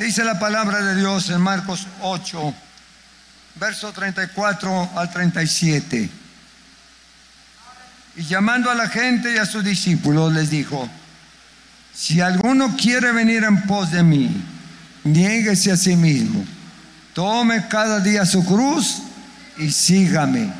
Dice 0.00 0.24
la 0.24 0.38
palabra 0.38 0.80
de 0.80 0.96
Dios 0.96 1.28
en 1.28 1.42
Marcos 1.42 1.86
8, 2.00 2.54
verso 3.56 3.92
34 3.92 4.92
al 4.96 5.10
37. 5.10 6.08
Y 8.16 8.22
llamando 8.22 8.70
a 8.70 8.74
la 8.74 8.88
gente 8.88 9.34
y 9.34 9.36
a 9.36 9.44
sus 9.44 9.62
discípulos 9.62 10.32
les 10.32 10.48
dijo, 10.48 10.88
si 11.92 12.22
alguno 12.22 12.74
quiere 12.78 13.12
venir 13.12 13.44
en 13.44 13.60
pos 13.66 13.90
de 13.90 14.02
mí, 14.02 14.42
niéguese 15.04 15.70
a 15.70 15.76
sí 15.76 15.96
mismo, 15.96 16.46
tome 17.12 17.68
cada 17.68 18.00
día 18.00 18.24
su 18.24 18.42
cruz 18.42 19.02
y 19.58 19.70
sígame. 19.70 20.50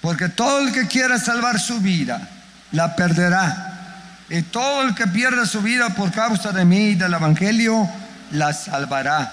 Porque 0.00 0.28
todo 0.28 0.66
el 0.66 0.72
que 0.72 0.88
quiera 0.88 1.20
salvar 1.20 1.60
su 1.60 1.78
vida, 1.78 2.28
la 2.72 2.96
perderá. 2.96 3.68
Y 4.28 4.42
todo 4.42 4.82
el 4.82 4.96
que 4.96 5.06
pierda 5.06 5.46
su 5.46 5.62
vida 5.62 5.90
por 5.90 6.10
causa 6.10 6.50
de 6.50 6.64
mí 6.64 6.88
y 6.88 6.94
del 6.96 7.14
Evangelio, 7.14 7.88
la 8.32 8.52
salvará. 8.52 9.32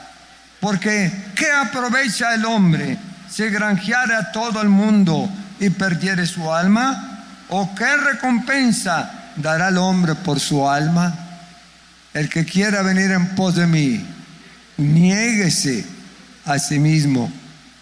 Porque 0.59 1.11
¿qué 1.35 1.51
aprovecha 1.51 2.33
el 2.33 2.45
hombre 2.45 2.97
si 3.29 3.47
granjeare 3.49 4.15
a 4.15 4.31
todo 4.31 4.61
el 4.61 4.69
mundo 4.69 5.29
y 5.59 5.69
perdiere 5.69 6.25
su 6.25 6.53
alma? 6.53 7.25
¿O 7.49 7.73
qué 7.75 7.97
recompensa 7.97 9.11
dará 9.35 9.69
el 9.69 9.77
hombre 9.77 10.15
por 10.15 10.39
su 10.39 10.69
alma? 10.69 11.13
El 12.13 12.29
que 12.29 12.45
quiera 12.45 12.81
venir 12.81 13.11
en 13.11 13.35
pos 13.35 13.55
de 13.55 13.67
mí, 13.67 14.05
niéguese 14.77 15.85
a 16.45 16.57
sí 16.59 16.79
mismo 16.79 17.31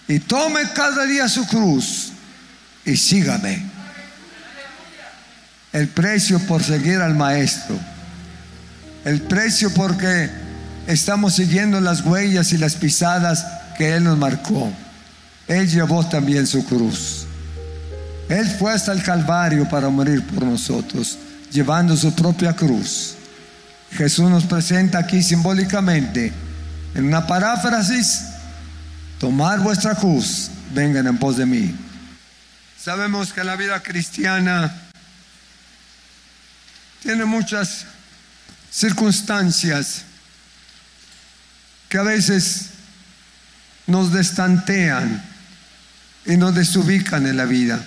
y 0.08 0.20
tome 0.20 0.62
cada 0.74 1.06
día 1.06 1.28
su 1.28 1.46
cruz 1.48 2.12
y 2.86 2.96
sígame. 2.96 3.66
El 5.74 5.90
precio 5.90 6.40
por 6.40 6.64
seguir 6.64 7.02
al 7.02 7.16
maestro. 7.16 7.78
El 9.04 9.22
precio 9.22 9.74
porque 9.74 10.30
estamos 10.88 11.36
siguiendo 11.36 11.80
las 11.82 12.02
huellas 12.02 12.54
y 12.54 12.58
las 12.58 12.76
pisadas 12.76 13.46
que 13.78 13.94
Él 13.94 14.06
nos 14.06 14.18
marcó. 14.18 14.72
Él 15.48 15.70
llevó 15.70 16.06
también 16.08 16.48
su 16.48 16.66
cruz. 16.66 17.26
Él 18.30 18.50
fue 18.50 18.74
hasta 18.74 18.92
el 18.92 19.04
Calvario 19.04 19.70
para 19.70 19.90
morir 19.90 20.26
por 20.26 20.44
nosotros, 20.44 21.18
llevando 21.52 21.96
su 21.96 22.14
propia 22.14 22.54
cruz. 22.54 23.16
Jesús 23.92 24.30
nos 24.30 24.46
presenta 24.46 25.00
aquí 25.00 25.24
simbólicamente, 25.24 26.34
en 26.96 27.06
una 27.06 27.26
paráfrasis, 27.26 28.24
tomar 29.20 29.60
vuestra 29.60 29.96
cruz, 29.96 30.50
vengan 30.74 31.08
en 31.08 31.18
pos 31.18 31.38
de 31.38 31.46
mí. 31.46 31.76
Sabemos 32.82 33.32
que 33.32 33.44
la 33.44 33.56
vida 33.56 33.82
cristiana 33.82 34.74
tiene 37.02 37.26
muchas 37.26 37.86
circunstancias 38.70 40.04
que 41.90 41.98
a 41.98 42.04
veces 42.04 42.70
nos 43.86 44.12
destantean 44.12 45.24
y 46.26 46.36
nos 46.38 46.54
desubican 46.54 47.26
en 47.26 47.38
la 47.38 47.46
vida. 47.46 47.86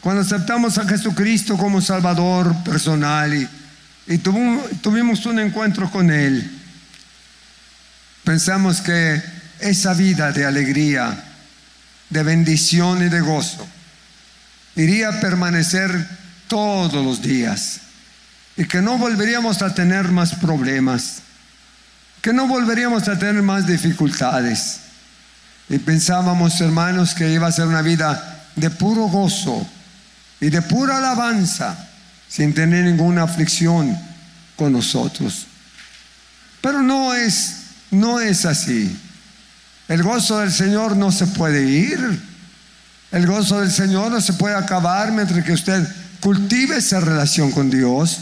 Cuando 0.00 0.20
aceptamos 0.20 0.76
a 0.76 0.86
Jesucristo 0.86 1.56
como 1.56 1.80
Salvador 1.80 2.54
personal 2.62 3.34
y, 3.34 3.48
y 4.06 4.18
tuvimos, 4.18 4.82
tuvimos 4.82 5.24
un 5.24 5.38
encuentro 5.38 5.90
con 5.90 6.10
Él, 6.10 6.50
pensamos 8.22 8.82
que 8.82 9.22
esa 9.60 9.94
vida 9.94 10.30
de 10.30 10.44
alegría, 10.44 11.24
de 12.10 12.22
bendición 12.22 13.02
y 13.02 13.08
de 13.08 13.20
gozo 13.20 13.66
iría 14.76 15.08
a 15.08 15.20
permanecer 15.20 16.06
todos 16.48 17.02
los 17.02 17.22
días 17.22 17.80
y 18.56 18.64
que 18.66 18.80
no 18.80 18.98
volveríamos 18.98 19.62
a 19.62 19.74
tener 19.74 20.08
más 20.08 20.34
problemas, 20.34 21.22
que 22.22 22.32
no 22.32 22.46
volveríamos 22.46 23.08
a 23.08 23.18
tener 23.18 23.42
más 23.42 23.66
dificultades. 23.66 24.80
Y 25.68 25.78
pensábamos, 25.78 26.60
hermanos, 26.60 27.14
que 27.14 27.32
iba 27.32 27.46
a 27.46 27.52
ser 27.52 27.66
una 27.66 27.82
vida 27.82 28.44
de 28.54 28.70
puro 28.70 29.06
gozo 29.08 29.66
y 30.40 30.50
de 30.50 30.62
pura 30.62 30.98
alabanza, 30.98 31.88
sin 32.28 32.54
tener 32.54 32.84
ninguna 32.84 33.22
aflicción 33.22 33.96
con 34.56 34.72
nosotros. 34.72 35.46
Pero 36.60 36.82
no 36.82 37.14
es, 37.14 37.56
no 37.90 38.20
es 38.20 38.44
así. 38.44 38.96
El 39.88 40.02
gozo 40.02 40.38
del 40.38 40.52
Señor 40.52 40.96
no 40.96 41.12
se 41.12 41.26
puede 41.26 41.64
ir. 41.64 42.22
El 43.12 43.26
gozo 43.26 43.60
del 43.60 43.70
Señor 43.70 44.10
no 44.10 44.20
se 44.20 44.32
puede 44.32 44.56
acabar 44.56 45.12
mientras 45.12 45.44
que 45.44 45.52
usted 45.52 45.86
cultive 46.20 46.78
esa 46.78 47.00
relación 47.00 47.50
con 47.50 47.70
Dios. 47.70 48.18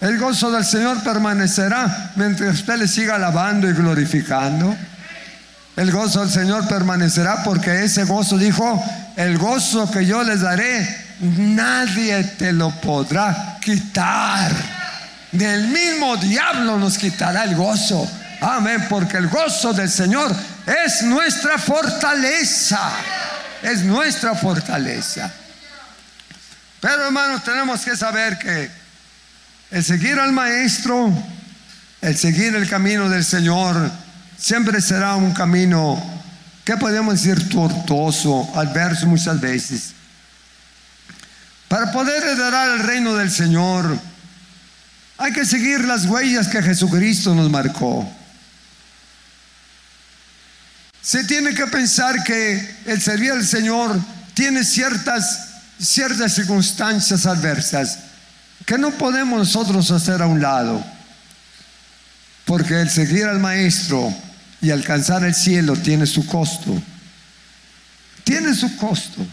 El 0.00 0.18
gozo 0.18 0.50
del 0.52 0.64
Señor 0.64 1.02
permanecerá 1.02 2.12
mientras 2.14 2.54
usted 2.54 2.76
le 2.76 2.86
siga 2.86 3.16
alabando 3.16 3.68
y 3.68 3.72
glorificando. 3.72 4.76
El 5.76 5.90
gozo 5.90 6.20
del 6.20 6.30
Señor 6.30 6.68
permanecerá 6.68 7.42
porque 7.42 7.84
ese 7.84 8.04
gozo 8.04 8.38
dijo, 8.38 8.82
el 9.16 9.38
gozo 9.38 9.90
que 9.90 10.06
yo 10.06 10.22
les 10.22 10.40
daré, 10.40 11.06
nadie 11.20 12.22
te 12.24 12.52
lo 12.52 12.70
podrá 12.80 13.58
quitar. 13.60 14.52
Del 15.32 15.68
mismo 15.68 16.16
diablo 16.16 16.78
nos 16.78 16.96
quitará 16.96 17.44
el 17.44 17.56
gozo. 17.56 18.08
Amén, 18.40 18.86
porque 18.88 19.16
el 19.16 19.28
gozo 19.28 19.72
del 19.72 19.90
Señor 19.90 20.34
es 20.66 21.02
nuestra 21.02 21.58
fortaleza. 21.58 22.90
Es 23.62 23.82
nuestra 23.82 24.36
fortaleza. 24.36 25.28
Pero 26.80 27.06
hermanos, 27.06 27.42
tenemos 27.42 27.80
que 27.80 27.96
saber 27.96 28.38
que 28.38 28.77
el 29.70 29.84
seguir 29.84 30.18
al 30.18 30.32
Maestro, 30.32 31.12
el 32.00 32.16
seguir 32.16 32.54
el 32.54 32.68
camino 32.68 33.08
del 33.08 33.24
Señor, 33.24 33.90
siempre 34.38 34.80
será 34.80 35.16
un 35.16 35.32
camino, 35.34 36.02
que 36.64 36.76
podemos 36.76 37.14
decir, 37.14 37.48
tortuoso, 37.48 38.50
adverso 38.54 39.06
muchas 39.06 39.40
veces. 39.40 39.92
Para 41.68 41.92
poder 41.92 42.22
heredar 42.22 42.70
el 42.70 42.78
reino 42.80 43.14
del 43.14 43.30
Señor, 43.30 43.98
hay 45.18 45.32
que 45.32 45.44
seguir 45.44 45.84
las 45.84 46.06
huellas 46.06 46.48
que 46.48 46.62
Jesucristo 46.62 47.34
nos 47.34 47.50
marcó. 47.50 48.10
Se 51.02 51.24
tiene 51.24 51.54
que 51.54 51.66
pensar 51.66 52.22
que 52.24 52.76
el 52.86 53.00
servir 53.02 53.32
al 53.32 53.46
Señor 53.46 54.00
tiene 54.32 54.64
ciertas, 54.64 55.48
ciertas 55.78 56.34
circunstancias 56.34 57.26
adversas 57.26 57.98
que 58.68 58.76
no 58.76 58.90
podemos 58.90 59.38
nosotros 59.38 59.90
hacer 59.90 60.20
a 60.20 60.26
un 60.26 60.42
lado. 60.42 60.84
Porque 62.44 62.82
el 62.82 62.90
seguir 62.90 63.24
al 63.24 63.38
Maestro 63.38 64.14
y 64.60 64.70
alcanzar 64.70 65.24
el 65.24 65.34
cielo 65.34 65.74
tiene 65.74 66.04
su 66.04 66.26
costo. 66.26 66.78
Tiene 68.24 68.54
su 68.54 68.76
costo. 68.76 69.26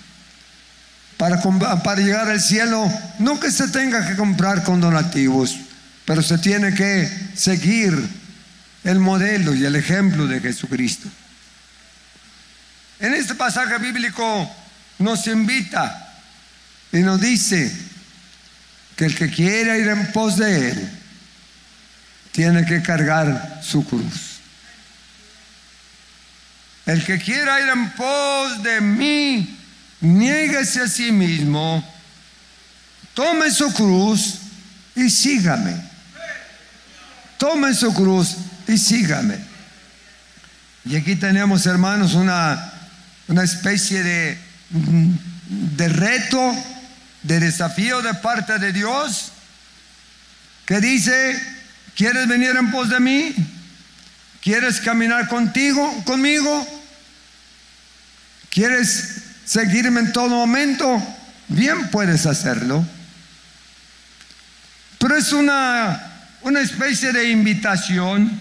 Para, 1.18 1.42
para 1.84 2.02
llegar 2.02 2.30
al 2.30 2.40
cielo, 2.40 2.90
no 3.20 3.38
que 3.38 3.52
se 3.52 3.68
tenga 3.68 4.08
que 4.08 4.16
comprar 4.16 4.64
con 4.64 4.80
donativos, 4.80 5.58
pero 6.06 6.22
se 6.22 6.38
tiene 6.38 6.74
que 6.74 7.12
seguir 7.36 7.94
el 8.86 9.00
modelo 9.00 9.54
y 9.54 9.66
el 9.66 9.76
ejemplo 9.76 10.28
de 10.28 10.40
Jesucristo. 10.40 11.10
En 13.02 13.14
este 13.14 13.36
pasaje 13.36 13.80
bíblico 13.80 14.50
nos 15.00 15.28
invita 15.28 16.14
y 16.94 17.00
nos 17.00 17.20
dice, 17.20 17.95
que 18.96 19.06
el 19.06 19.16
que 19.16 19.30
quiera 19.30 19.78
ir 19.78 19.88
en 19.88 20.12
pos 20.12 20.38
de 20.38 20.70
Él 20.70 20.90
tiene 22.32 22.66
que 22.66 22.82
cargar 22.82 23.62
su 23.64 23.86
cruz. 23.86 24.40
El 26.86 27.04
que 27.04 27.18
quiera 27.18 27.62
ir 27.62 27.70
en 27.70 27.90
pos 27.92 28.62
de 28.64 28.80
mí, 28.82 29.58
niéguese 30.02 30.82
a 30.82 30.88
sí 30.88 31.12
mismo, 31.12 31.84
tome 33.14 33.50
su 33.52 33.74
cruz 33.74 34.36
y 34.96 35.10
sígame. 35.10 35.76
Tome 37.38 37.74
su 37.74 37.94
cruz 37.94 38.36
y 38.68 38.78
sígame. 38.78 39.38
Y 40.86 40.96
aquí 40.96 41.16
tenemos, 41.16 41.66
hermanos, 41.66 42.14
una, 42.14 42.72
una 43.28 43.44
especie 43.44 44.04
de, 44.04 44.38
de 44.70 45.88
reto 45.90 46.56
de 47.26 47.40
desafío 47.40 48.02
de 48.02 48.14
parte 48.14 48.60
de 48.60 48.72
Dios 48.72 49.32
que 50.66 50.80
dice, 50.80 51.40
¿quieres 51.96 52.28
venir 52.28 52.56
en 52.56 52.72
pos 52.72 52.90
de 52.90 53.00
mí? 53.00 53.36
¿Quieres 54.42 54.80
caminar 54.80 55.28
contigo, 55.28 56.04
conmigo? 56.06 56.68
¿Quieres 58.50 59.24
seguirme 59.44 60.02
en 60.02 60.14
todo 60.14 60.30
momento? 60.30 61.02
Bien 61.48 61.90
puedes 61.90 62.26
hacerlo. 62.26 62.86
Pero 65.00 65.18
es 65.18 65.34
una, 65.34 66.30
una 66.42 66.62
especie 66.62 67.12
de 67.12 67.30
invitación 67.30 68.40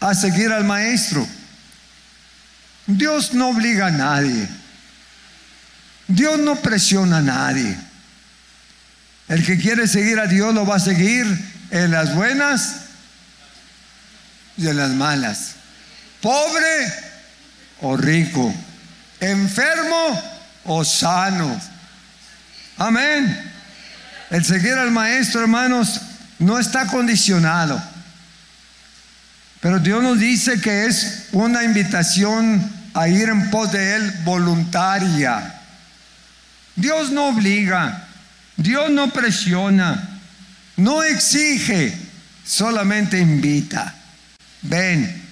a 0.00 0.14
seguir 0.14 0.52
al 0.52 0.64
maestro. 0.64 1.26
Dios 2.86 3.34
no 3.34 3.48
obliga 3.48 3.86
a 3.86 3.90
nadie. 3.92 4.48
Dios 6.08 6.38
no 6.38 6.56
presiona 6.56 7.18
a 7.18 7.22
nadie. 7.22 7.76
El 9.28 9.44
que 9.44 9.58
quiere 9.58 9.86
seguir 9.86 10.18
a 10.18 10.26
Dios 10.26 10.54
lo 10.54 10.66
va 10.66 10.76
a 10.76 10.80
seguir 10.80 11.26
en 11.70 11.90
las 11.90 12.14
buenas 12.14 12.76
y 14.56 14.66
en 14.66 14.76
las 14.78 14.90
malas. 14.90 15.52
Pobre 16.22 16.92
o 17.82 17.96
rico. 17.96 18.52
Enfermo 19.20 20.22
o 20.64 20.82
sano. 20.82 21.60
Amén. 22.78 23.52
El 24.30 24.44
seguir 24.44 24.74
al 24.74 24.90
maestro, 24.90 25.42
hermanos, 25.42 26.00
no 26.38 26.58
está 26.58 26.86
condicionado. 26.86 27.82
Pero 29.60 29.78
Dios 29.78 30.02
nos 30.02 30.18
dice 30.18 30.60
que 30.60 30.86
es 30.86 31.26
una 31.32 31.64
invitación 31.64 32.72
a 32.94 33.08
ir 33.08 33.28
en 33.28 33.50
pos 33.50 33.72
de 33.72 33.96
Él 33.96 34.12
voluntaria. 34.24 35.57
Dios 36.78 37.10
no 37.10 37.30
obliga, 37.30 38.06
Dios 38.56 38.90
no 38.90 39.10
presiona, 39.10 40.20
no 40.76 41.02
exige, 41.02 41.92
solamente 42.44 43.18
invita. 43.18 43.94
Ven, 44.62 45.22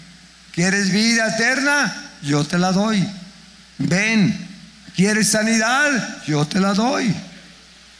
¿quieres 0.52 0.90
vida 0.90 1.28
eterna? 1.28 1.94
Yo 2.22 2.44
te 2.44 2.58
la 2.58 2.72
doy. 2.72 3.06
Ven, 3.78 4.36
¿quieres 4.96 5.28
sanidad? 5.28 6.24
Yo 6.26 6.44
te 6.46 6.58
la 6.58 6.74
doy. 6.74 7.14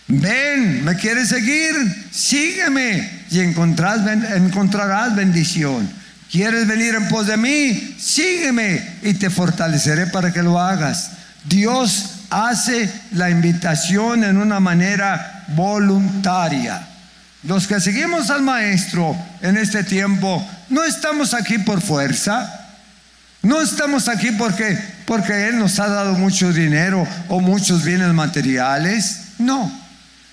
Ven, 0.09 0.85
¿me 0.85 0.97
quieres 0.97 1.29
seguir? 1.29 1.75
Sígueme 2.11 3.27
y 3.31 3.41
encontrarás 3.41 5.15
bendición. 5.15 5.89
¿Quieres 6.33 6.67
venir 6.67 6.97
en 6.97 7.09
pos 7.09 7.29
de 7.29 7.37
mí? 7.37 7.97
Sígueme 7.97 8.99
y 9.03 9.15
te 9.15 9.31
fortaleceré 9.31 10.09
para 10.09 10.33
que 10.33 10.43
lo 10.43 10.61
hagas. 10.61 11.13
Dios 11.45 12.16
hace 12.31 12.93
la 13.13 13.31
invitación 13.31 14.25
en 14.25 14.37
una 14.37 14.61
manera 14.61 15.45
voluntaria. 15.49 16.87
Los 17.43 17.67
que 17.67 17.81
seguimos 17.81 18.31
al 18.31 18.43
Maestro 18.43 19.17
en 19.41 19.57
este 19.57 19.85
tiempo, 19.85 20.45
no 20.69 20.85
estamos 20.85 21.33
aquí 21.33 21.59
por 21.59 21.81
fuerza, 21.81 22.67
no 23.43 23.61
estamos 23.61 24.09
aquí 24.09 24.33
porque, 24.33 24.77
porque 25.07 25.49
Él 25.49 25.59
nos 25.59 25.79
ha 25.79 25.87
dado 25.87 26.15
mucho 26.15 26.53
dinero 26.53 27.07
o 27.29 27.41
muchos 27.41 27.85
bienes 27.85 28.13
materiales, 28.13 29.21
no. 29.39 29.71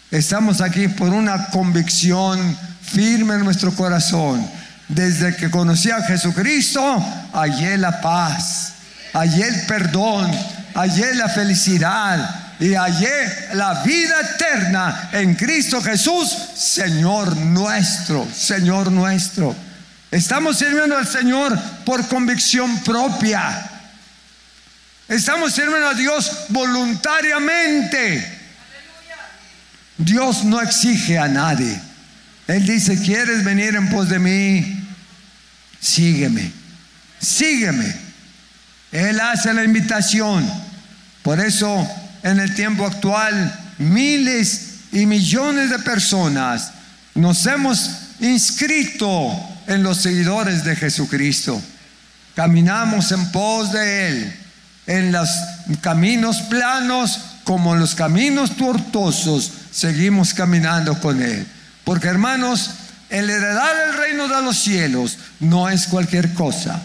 Estamos 0.10 0.62
aquí 0.62 0.88
por 0.88 1.10
una 1.10 1.48
convicción 1.48 2.58
firme 2.82 3.36
en 3.36 3.44
nuestro 3.44 3.74
corazón. 3.74 4.48
Desde 4.88 5.36
que 5.36 5.50
conocí 5.50 5.90
a 5.92 6.02
Jesucristo, 6.04 7.04
hallé 7.34 7.78
la 7.78 8.02
paz, 8.02 8.74
hallé 9.14 9.48
el 9.48 9.62
perdón, 9.68 10.32
hallé 10.74 11.14
la 11.16 11.30
felicidad 11.30 12.56
y 12.60 12.74
hallé 12.74 13.54
la 13.54 13.84
vida 13.84 14.16
eterna 14.22 15.10
en 15.12 15.36
Cristo 15.36 15.82
Jesús, 15.82 16.36
Señor 16.56 17.36
nuestro, 17.38 18.28
Señor 18.34 18.92
nuestro. 18.92 19.56
Estamos 20.12 20.58
sirviendo 20.58 20.98
al 20.98 21.08
Señor 21.08 21.60
por 21.86 22.08
convicción 22.08 22.80
propia. 22.80 23.70
Estamos 25.08 25.54
sirviendo 25.54 25.88
a 25.88 25.94
Dios 25.94 26.32
voluntariamente. 26.50 28.40
Dios 29.98 30.44
no 30.44 30.62
exige 30.62 31.18
a 31.18 31.28
nadie. 31.28 31.80
Él 32.48 32.66
dice, 32.66 33.02
¿quieres 33.02 33.44
venir 33.44 33.76
en 33.76 33.90
pos 33.90 34.10
de 34.10 34.20
mí? 34.20 34.88
Sígueme, 35.80 36.52
sígueme. 37.20 38.03
Él 38.94 39.20
hace 39.20 39.54
la 39.54 39.64
invitación. 39.64 40.50
Por 41.24 41.40
eso 41.40 41.86
en 42.22 42.40
el 42.40 42.54
tiempo 42.56 42.86
actual 42.86 43.60
miles 43.80 44.76
y 44.92 45.06
millones 45.08 45.72
de 45.72 45.80
personas 45.80 46.72
nos 47.16 47.46
hemos 47.48 47.90
inscrito 48.20 49.32
en 49.68 49.82
los 49.82 49.98
seguidores 49.98 50.64
de 50.64 50.76
Jesucristo. 50.76 51.62
Caminamos 52.36 53.12
en 53.12 53.32
pos 53.32 53.72
de 53.72 54.08
Él, 54.08 54.34
en 54.88 55.12
los 55.12 55.30
caminos 55.82 56.42
planos 56.44 57.20
como 57.44 57.74
en 57.74 57.80
los 57.80 57.96
caminos 57.96 58.56
tortuosos 58.56 59.52
seguimos 59.72 60.34
caminando 60.34 61.00
con 61.00 61.22
Él. 61.22 61.46
Porque 61.84 62.08
hermanos, 62.08 62.70
el 63.10 63.30
heredar 63.30 63.76
el 63.88 63.98
reino 63.98 64.28
de 64.28 64.42
los 64.44 64.58
cielos 64.58 65.18
no 65.40 65.68
es 65.68 65.88
cualquier 65.88 66.34
cosa. 66.34 66.82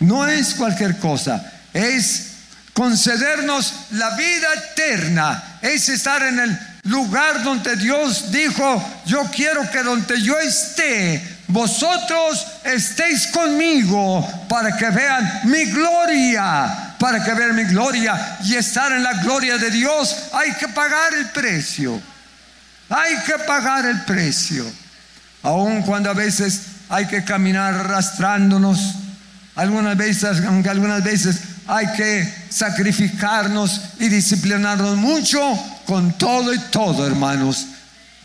No 0.00 0.26
es 0.26 0.54
cualquier 0.54 0.98
cosa. 0.98 1.52
Es 1.72 2.30
concedernos 2.72 3.72
la 3.92 4.10
vida 4.16 4.48
eterna. 4.72 5.58
Es 5.62 5.88
estar 5.88 6.22
en 6.22 6.40
el 6.40 6.58
lugar 6.84 7.42
donde 7.42 7.76
Dios 7.76 8.30
dijo, 8.30 9.02
yo 9.06 9.24
quiero 9.34 9.70
que 9.70 9.82
donde 9.82 10.20
yo 10.22 10.38
esté, 10.38 11.22
vosotros 11.48 12.46
estéis 12.64 13.26
conmigo 13.28 14.26
para 14.48 14.76
que 14.76 14.88
vean 14.90 15.40
mi 15.44 15.64
gloria, 15.66 16.94
para 16.98 17.22
que 17.22 17.34
vean 17.34 17.56
mi 17.56 17.64
gloria 17.64 18.38
y 18.44 18.54
estar 18.54 18.92
en 18.92 19.02
la 19.02 19.14
gloria 19.14 19.58
de 19.58 19.70
Dios 19.70 20.16
hay 20.32 20.52
que 20.52 20.68
pagar 20.68 21.12
el 21.14 21.26
precio. 21.30 22.00
Hay 22.88 23.16
que 23.24 23.38
pagar 23.46 23.86
el 23.86 24.00
precio. 24.02 24.64
Aun 25.42 25.82
cuando 25.82 26.10
a 26.10 26.14
veces 26.14 26.62
hay 26.88 27.06
que 27.06 27.24
caminar 27.24 27.74
arrastrándonos, 27.74 28.94
algunas 29.60 29.96
veces, 29.96 30.42
aunque 30.46 30.68
algunas 30.68 31.02
veces 31.02 31.40
hay 31.66 31.86
que 31.96 32.34
sacrificarnos 32.48 33.80
y 33.98 34.08
disciplinarnos 34.08 34.96
mucho, 34.96 35.40
con 35.86 36.16
todo 36.18 36.52
y 36.52 36.58
todo, 36.70 37.06
hermanos, 37.06 37.66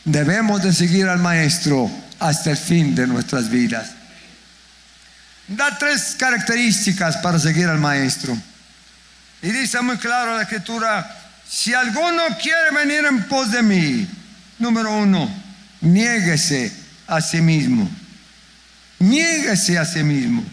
debemos 0.04 0.64
de 0.64 0.74
seguir 0.74 1.08
al 1.08 1.20
Maestro 1.20 1.90
hasta 2.20 2.52
el 2.52 2.58
fin 2.58 2.96
de 2.96 3.08
nuestras 3.08 3.50
vidas. 3.50 3.90
Da 5.48 5.78
tres 5.78 6.16
características 6.18 7.18
para 7.18 7.38
seguir 7.38 7.68
al 7.68 7.80
Maestro. 7.80 8.36
Y 9.42 9.52
dice 9.52 9.82
muy 9.82 9.98
claro 9.98 10.36
la 10.36 10.44
escritura, 10.44 11.06
si 11.48 11.74
alguno 11.74 12.24
quiere 12.42 12.72
venir 12.74 13.06
en 13.06 13.28
pos 13.28 13.52
de 13.52 13.62
mí, 13.62 14.08
Número 14.58 14.98
uno, 14.98 15.30
niéguese 15.82 16.72
a 17.08 17.20
sí 17.20 17.42
mismo. 17.42 17.90
Niéguese 19.00 19.78
a 19.78 19.86
sí 19.86 20.02
mismo. 20.02 20.44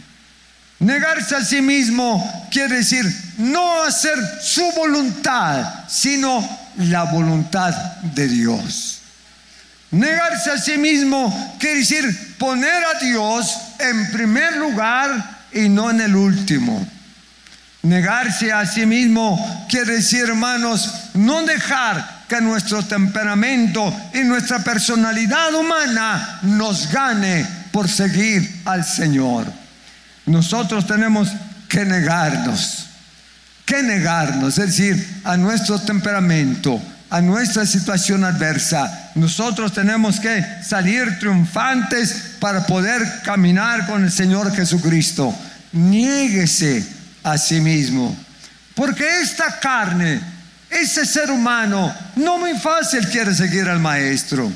Negarse 0.82 1.36
a 1.36 1.44
sí 1.44 1.62
mismo 1.62 2.48
quiere 2.50 2.78
decir 2.78 3.04
no 3.38 3.84
hacer 3.84 4.18
su 4.42 4.68
voluntad, 4.72 5.64
sino 5.88 6.44
la 6.76 7.04
voluntad 7.04 7.72
de 8.02 8.26
Dios. 8.26 8.98
Negarse 9.92 10.50
a 10.50 10.58
sí 10.58 10.78
mismo 10.78 11.56
quiere 11.60 11.78
decir 11.78 12.34
poner 12.36 12.82
a 12.84 12.98
Dios 12.98 13.56
en 13.78 14.10
primer 14.10 14.56
lugar 14.56 15.38
y 15.52 15.68
no 15.68 15.88
en 15.88 16.00
el 16.00 16.16
último. 16.16 16.84
Negarse 17.82 18.52
a 18.52 18.66
sí 18.66 18.84
mismo 18.84 19.66
quiere 19.70 19.94
decir, 19.94 20.24
hermanos, 20.24 20.92
no 21.14 21.44
dejar 21.44 22.24
que 22.28 22.40
nuestro 22.40 22.82
temperamento 22.84 23.94
y 24.14 24.24
nuestra 24.24 24.58
personalidad 24.58 25.54
humana 25.54 26.40
nos 26.42 26.90
gane 26.90 27.46
por 27.70 27.88
seguir 27.88 28.62
al 28.64 28.84
Señor. 28.84 29.61
Nosotros 30.26 30.86
tenemos 30.86 31.28
que 31.68 31.84
negarnos, 31.84 32.86
que 33.64 33.82
negarnos, 33.82 34.58
es 34.58 34.66
decir, 34.66 35.20
a 35.24 35.36
nuestro 35.36 35.78
temperamento, 35.80 36.80
a 37.10 37.20
nuestra 37.20 37.66
situación 37.66 38.24
adversa. 38.24 39.10
Nosotros 39.14 39.72
tenemos 39.72 40.20
que 40.20 40.44
salir 40.64 41.18
triunfantes 41.18 42.36
para 42.40 42.66
poder 42.66 43.22
caminar 43.22 43.86
con 43.86 44.04
el 44.04 44.12
Señor 44.12 44.54
Jesucristo. 44.54 45.34
Niéguese 45.72 46.86
a 47.22 47.38
sí 47.38 47.60
mismo, 47.60 48.16
porque 48.74 49.20
esta 49.20 49.58
carne 49.58 50.20
ese 50.72 51.04
ser 51.04 51.30
humano 51.30 51.94
no 52.16 52.38
muy 52.38 52.58
fácil 52.58 53.06
quiere 53.08 53.34
seguir 53.34 53.68
al 53.68 53.78
maestro. 53.78 54.50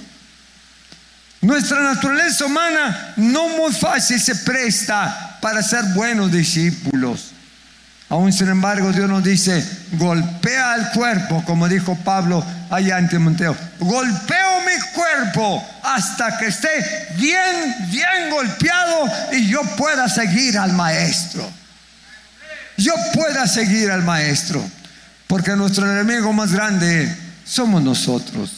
Nuestra 1.43 1.83
naturaleza 1.83 2.47
humana 2.47 3.13
no 3.17 3.51
muy 3.51 3.73
fácil 3.73 4.19
se 4.19 4.35
presta 4.37 5.26
para 5.41 5.63
ser 5.63 5.85
buenos 5.95 6.33
discípulos. 6.33 7.33
Aún 8.09 8.33
sin 8.33 8.49
embargo, 8.49 8.93
Dios 8.93 9.09
nos 9.09 9.25
dice, 9.25 9.65
golpea 9.93 10.77
el 10.77 10.91
cuerpo, 10.91 11.43
como 11.45 11.69
dijo 11.69 11.97
Pablo 12.05 12.45
allá 12.71 12.99
en 12.99 13.09
Timoteo. 13.09 13.57
Golpeo 13.81 14.61
mi 14.61 14.81
cuerpo 14.95 15.67
hasta 15.83 16.39
que 16.39 16.47
esté 16.47 16.69
bien, 17.17 17.75
bien 17.91 18.31
golpeado 18.31 19.11
y 19.33 19.49
yo 19.49 19.63
pueda 19.77 20.09
seguir 20.09 20.57
al 20.57 20.73
maestro. 20.73 21.51
Yo 22.77 22.93
pueda 23.13 23.47
seguir 23.47 23.91
al 23.91 24.05
maestro. 24.05 24.65
Porque 25.27 25.57
nuestro 25.57 25.91
enemigo 25.91 26.33
más 26.33 26.53
grande 26.53 27.15
somos 27.45 27.83
nosotros. 27.83 28.53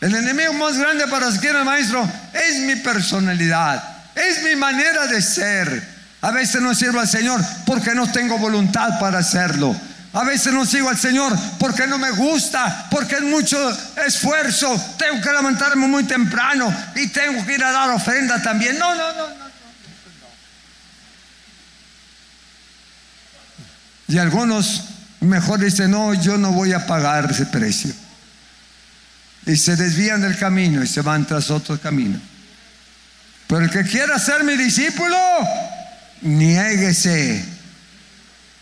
El 0.00 0.14
enemigo 0.14 0.52
más 0.54 0.78
grande 0.78 1.06
para 1.08 1.30
seguir 1.30 1.50
al 1.50 1.64
maestro 1.64 2.08
es 2.32 2.60
mi 2.60 2.76
personalidad, 2.76 3.82
es 4.16 4.42
mi 4.42 4.56
manera 4.56 5.06
de 5.06 5.22
ser 5.22 5.96
a 6.26 6.32
veces 6.32 6.60
no 6.60 6.74
sirvo 6.74 6.98
al 6.98 7.06
Señor 7.06 7.40
porque 7.64 7.94
no 7.94 8.10
tengo 8.10 8.36
voluntad 8.38 8.98
para 8.98 9.18
hacerlo. 9.18 9.76
A 10.12 10.24
veces 10.24 10.52
no 10.52 10.64
sigo 10.64 10.88
al 10.88 10.98
Señor 10.98 11.36
porque 11.58 11.86
no 11.86 11.98
me 11.98 12.10
gusta, 12.10 12.88
porque 12.90 13.16
es 13.16 13.22
mucho 13.22 13.56
esfuerzo. 14.04 14.74
Tengo 14.98 15.20
que 15.20 15.30
levantarme 15.30 15.86
muy 15.86 16.04
temprano 16.04 16.74
y 16.94 17.08
tengo 17.08 17.44
que 17.44 17.54
ir 17.54 17.62
a 17.62 17.70
dar 17.70 17.90
ofrenda 17.90 18.42
también. 18.42 18.78
No, 18.78 18.94
no, 18.94 19.12
no, 19.12 19.28
no. 19.28 19.46
Y 24.08 24.18
algunos 24.18 24.84
mejor 25.20 25.60
dicen, 25.60 25.90
no, 25.90 26.14
yo 26.14 26.38
no 26.38 26.50
voy 26.50 26.72
a 26.72 26.86
pagar 26.88 27.30
ese 27.30 27.46
precio. 27.46 27.92
Y 29.44 29.56
se 29.56 29.76
desvían 29.76 30.22
del 30.22 30.38
camino 30.38 30.82
y 30.82 30.86
se 30.86 31.02
van 31.02 31.24
tras 31.24 31.50
otro 31.50 31.78
camino. 31.78 32.18
Pero 33.46 33.64
el 33.64 33.70
que 33.70 33.84
quiera 33.84 34.18
ser 34.18 34.42
mi 34.44 34.56
discípulo, 34.56 35.16
niéguese. 36.22 37.44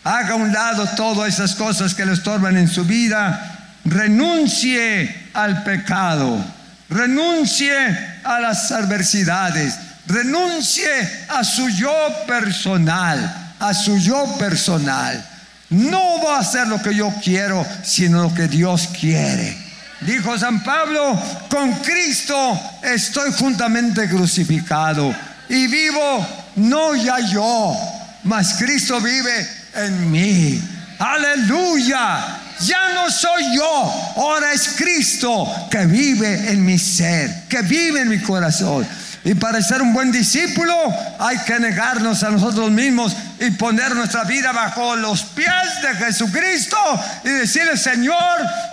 Haga 0.03 0.33
a 0.33 0.35
un 0.35 0.53
lado 0.53 0.87
todas 0.95 1.33
esas 1.33 1.55
cosas 1.55 1.95
que 1.95 2.05
le 2.05 2.13
estorban 2.13 2.57
en 2.57 2.67
su 2.67 2.85
vida. 2.85 3.73
Renuncie 3.85 5.29
al 5.33 5.63
pecado. 5.63 6.45
Renuncie 6.89 7.75
a 8.23 8.39
las 8.39 8.71
adversidades. 8.71 9.75
Renuncie 10.05 11.25
a 11.29 11.43
su 11.43 11.67
yo 11.69 11.93
personal. 12.27 13.53
A 13.59 13.73
su 13.73 13.97
yo 13.97 14.37
personal. 14.37 15.25
No 15.71 16.21
va 16.23 16.37
a 16.37 16.41
hacer 16.41 16.67
lo 16.67 16.79
que 16.79 16.93
yo 16.93 17.11
quiero, 17.23 17.65
sino 17.83 18.21
lo 18.21 18.33
que 18.33 18.47
Dios 18.47 18.89
quiere. 18.99 19.64
Dijo 20.01 20.37
San 20.37 20.63
Pablo, 20.63 21.19
con 21.49 21.71
Cristo 21.75 22.59
estoy 22.83 23.31
juntamente 23.33 24.07
crucificado 24.09 25.15
y 25.49 25.67
vivo 25.67 26.27
no 26.57 26.95
ya 26.95 27.19
yo, 27.19 27.75
mas 28.23 28.55
Cristo 28.55 28.99
vive 28.99 29.47
en 29.75 30.11
mí. 30.11 30.61
Aleluya. 30.99 32.41
Ya 32.61 32.93
no 32.93 33.11
soy 33.11 33.55
yo, 33.55 34.13
ahora 34.15 34.53
es 34.53 34.69
Cristo 34.77 35.45
que 35.69 35.85
vive 35.85 36.51
en 36.51 36.63
mi 36.63 36.79
ser, 36.79 37.43
que 37.49 37.61
vive 37.61 38.01
en 38.01 38.09
mi 38.09 38.19
corazón. 38.19 38.87
Y 39.25 39.33
para 39.33 39.61
ser 39.61 39.81
un 39.81 39.91
buen 39.91 40.11
discípulo 40.11 40.73
hay 41.19 41.37
que 41.39 41.59
negarnos 41.59 42.23
a 42.23 42.29
nosotros 42.29 42.71
mismos 42.71 43.13
y 43.39 43.51
poner 43.51 43.95
nuestra 43.95 44.23
vida 44.23 44.51
bajo 44.51 44.95
los 44.95 45.23
pies 45.23 45.81
de 45.81 46.05
Jesucristo 46.05 46.77
y 47.23 47.29
decirle, 47.29 47.77
Señor, 47.77 48.15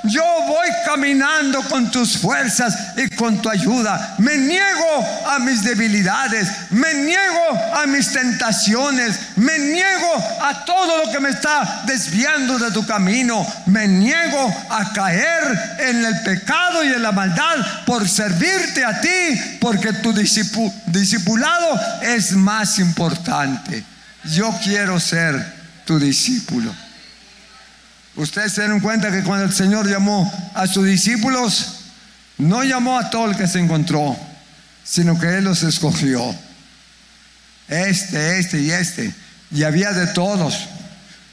yo 0.05 0.25
voy 0.47 0.69
caminando 0.85 1.63
con 1.63 1.91
tus 1.91 2.19
fuerzas 2.19 2.97
y 2.97 3.09
con 3.15 3.41
tu 3.43 3.49
ayuda. 3.49 4.15
Me 4.19 4.37
niego 4.37 5.07
a 5.29 5.39
mis 5.39 5.63
debilidades, 5.65 6.49
me 6.71 6.95
niego 6.95 7.59
a 7.75 7.87
mis 7.87 8.13
tentaciones, 8.13 9.19
me 9.37 9.59
niego 9.59 10.13
a 10.43 10.65
todo 10.65 11.05
lo 11.05 11.13
que 11.13 11.21
me 11.21 11.31
está 11.31 11.83
desviando 11.87 12.59
de 12.59 12.71
tu 12.71 12.87
camino, 12.87 13.47
me 13.67 13.89
niego 13.89 14.55
a 14.71 14.93
caer 14.93 15.77
en 15.79 16.05
el 16.05 16.21
pecado 16.23 16.85
y 16.85 16.89
en 16.89 17.03
la 17.03 17.13
maldad 17.13 17.57
por 17.85 18.09
servirte 18.09 18.85
a 18.85 19.01
ti, 19.01 19.59
porque 19.61 19.93
tu 19.93 20.13
discipulado 20.13 21.81
es 22.03 22.33
más 22.33 22.79
importante 22.79 23.92
yo 24.25 24.55
quiero 24.63 24.99
ser 25.01 25.45
tu 25.85 25.99
discípulo. 25.99 26.73
Ustedes 28.15 28.53
se 28.53 28.63
dan 28.63 28.81
cuenta 28.81 29.11
que 29.11 29.23
cuando 29.23 29.47
el 29.47 29.53
Señor 29.53 29.89
llamó 29.89 30.31
a 30.55 30.67
sus 30.67 30.85
discípulos, 30.85 31.79
no 32.39 32.63
llamó 32.63 32.99
a 32.99 33.11
todo 33.11 33.31
el 33.31 33.37
que 33.37 33.47
se 33.47 33.59
encontró, 33.59 34.17
sino 34.85 35.19
que 35.19 35.39
Él 35.39 35.45
los 35.45 35.63
escogió. 35.63 36.35
Este, 37.69 38.39
este 38.39 38.61
y 38.61 38.71
este. 38.71 39.15
Y 39.51 39.63
había 39.63 39.93
de 39.93 40.09
todos. 40.09 40.69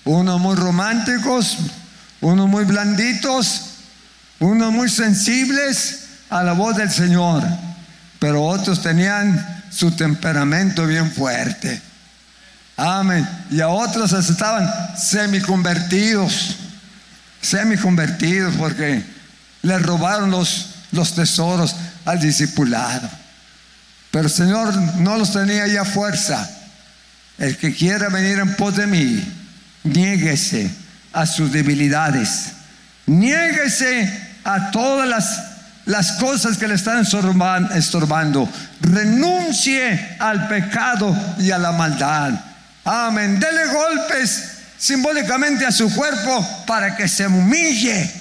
Unos 0.06 0.40
muy 0.40 0.56
románticos, 0.56 1.58
unos 2.22 2.48
muy 2.48 2.64
blanditos, 2.64 3.62
unos 4.40 4.72
muy 4.72 4.90
sensibles 4.90 6.06
a 6.30 6.44
la 6.44 6.54
voz 6.54 6.78
del 6.78 6.90
Señor. 6.90 7.44
Pero 8.20 8.44
otros 8.46 8.82
tenían 8.82 9.64
su 9.70 9.92
temperamento 9.92 10.88
bien 10.88 11.12
fuerte. 11.12 11.89
Amén. 12.80 13.28
Y 13.52 13.60
a 13.60 13.68
otros 13.68 14.14
estaban 14.14 14.72
semiconvertidos, 14.98 16.56
semiconvertidos 17.42 18.56
porque 18.56 19.04
le 19.64 19.80
robaron 19.80 20.32
los, 20.32 20.68
los 20.94 21.14
tesoros 21.14 21.76
al 22.06 22.22
discipulado. 22.22 23.10
Pero 24.12 24.26
el 24.28 24.32
Señor 24.32 24.74
no 24.98 25.18
los 25.18 25.34
tenía 25.34 25.68
ya 25.68 25.84
fuerza. 25.84 26.50
El 27.38 27.58
que 27.58 27.76
quiera 27.76 28.08
venir 28.08 28.40
en 28.40 28.56
pos 28.56 28.78
de 28.78 28.88
mí, 28.88 29.24
niéguese 29.84 30.72
a 31.12 31.26
sus 31.26 31.52
debilidades. 31.52 32.54
Niéguese 33.06 34.10
a 34.46 34.72
todas 34.72 35.06
las, 35.06 35.44
las 35.86 36.14
cosas 36.14 36.58
que 36.58 36.70
le 36.70 36.76
están 36.76 37.04
estorbando. 37.76 38.50
Renuncie 38.80 40.16
al 40.18 40.48
pecado 40.48 41.14
y 41.40 41.52
a 41.52 41.58
la 41.58 41.74
maldad. 41.74 42.49
Amén. 42.84 43.40
Dele 43.40 43.68
golpes 43.68 44.44
simbólicamente 44.78 45.66
a 45.66 45.72
su 45.72 45.94
cuerpo 45.94 46.64
para 46.66 46.96
que 46.96 47.08
se 47.08 47.28
humille. 47.28 48.12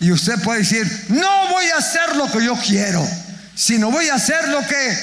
Y 0.00 0.10
usted 0.10 0.40
puede 0.42 0.60
decir, 0.60 1.06
no 1.10 1.48
voy 1.48 1.66
a 1.66 1.76
hacer 1.76 2.16
lo 2.16 2.30
que 2.30 2.44
yo 2.44 2.56
quiero, 2.56 3.06
sino 3.54 3.90
voy 3.90 4.08
a 4.08 4.14
hacer 4.14 4.48
lo 4.48 4.66
que 4.66 4.98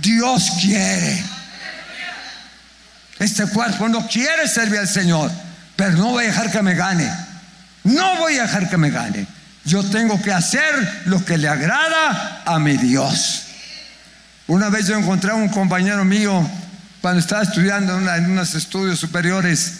Dios 0.00 0.50
quiere. 0.60 1.22
Este 3.20 3.46
cuerpo 3.46 3.88
no 3.88 4.08
quiere 4.08 4.48
servir 4.48 4.80
al 4.80 4.88
Señor, 4.88 5.30
pero 5.76 5.92
no 5.92 6.08
voy 6.08 6.24
a 6.24 6.28
dejar 6.28 6.50
que 6.50 6.62
me 6.62 6.74
gane. 6.74 7.08
No 7.84 8.16
voy 8.16 8.38
a 8.38 8.42
dejar 8.42 8.68
que 8.68 8.76
me 8.76 8.90
gane. 8.90 9.26
Yo 9.64 9.84
tengo 9.84 10.20
que 10.20 10.32
hacer 10.32 11.02
lo 11.04 11.24
que 11.24 11.36
le 11.36 11.48
agrada 11.48 12.42
a 12.44 12.58
mi 12.58 12.76
Dios. 12.76 13.42
Una 14.46 14.68
vez 14.70 14.86
yo 14.86 14.96
encontré 14.96 15.30
a 15.30 15.34
un 15.34 15.48
compañero 15.48 16.04
mío 16.04 16.48
cuando 17.00 17.20
estaba 17.20 17.42
estudiando 17.42 17.98
en, 17.98 18.30
unos 18.30 18.54
estudios 18.54 18.98
superiores, 18.98 19.72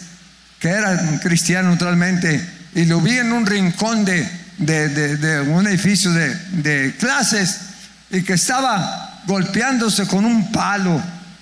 que 0.59 0.69
era 0.69 1.19
cristiano 1.21 1.69
naturalmente, 1.69 2.43
y 2.73 2.85
lo 2.85 2.99
vi 3.01 3.17
en 3.17 3.31
un 3.31 3.45
rincón 3.45 4.05
de, 4.05 4.27
un 5.47 5.67
edificio 5.67 6.11
de, 6.11 6.95
clases 6.99 7.59
y 8.09 8.23
que 8.23 8.33
estaba 8.33 9.21
golpeándose 9.25 10.07
con 10.07 10.25
un 10.25 10.51
palo 10.51 11.01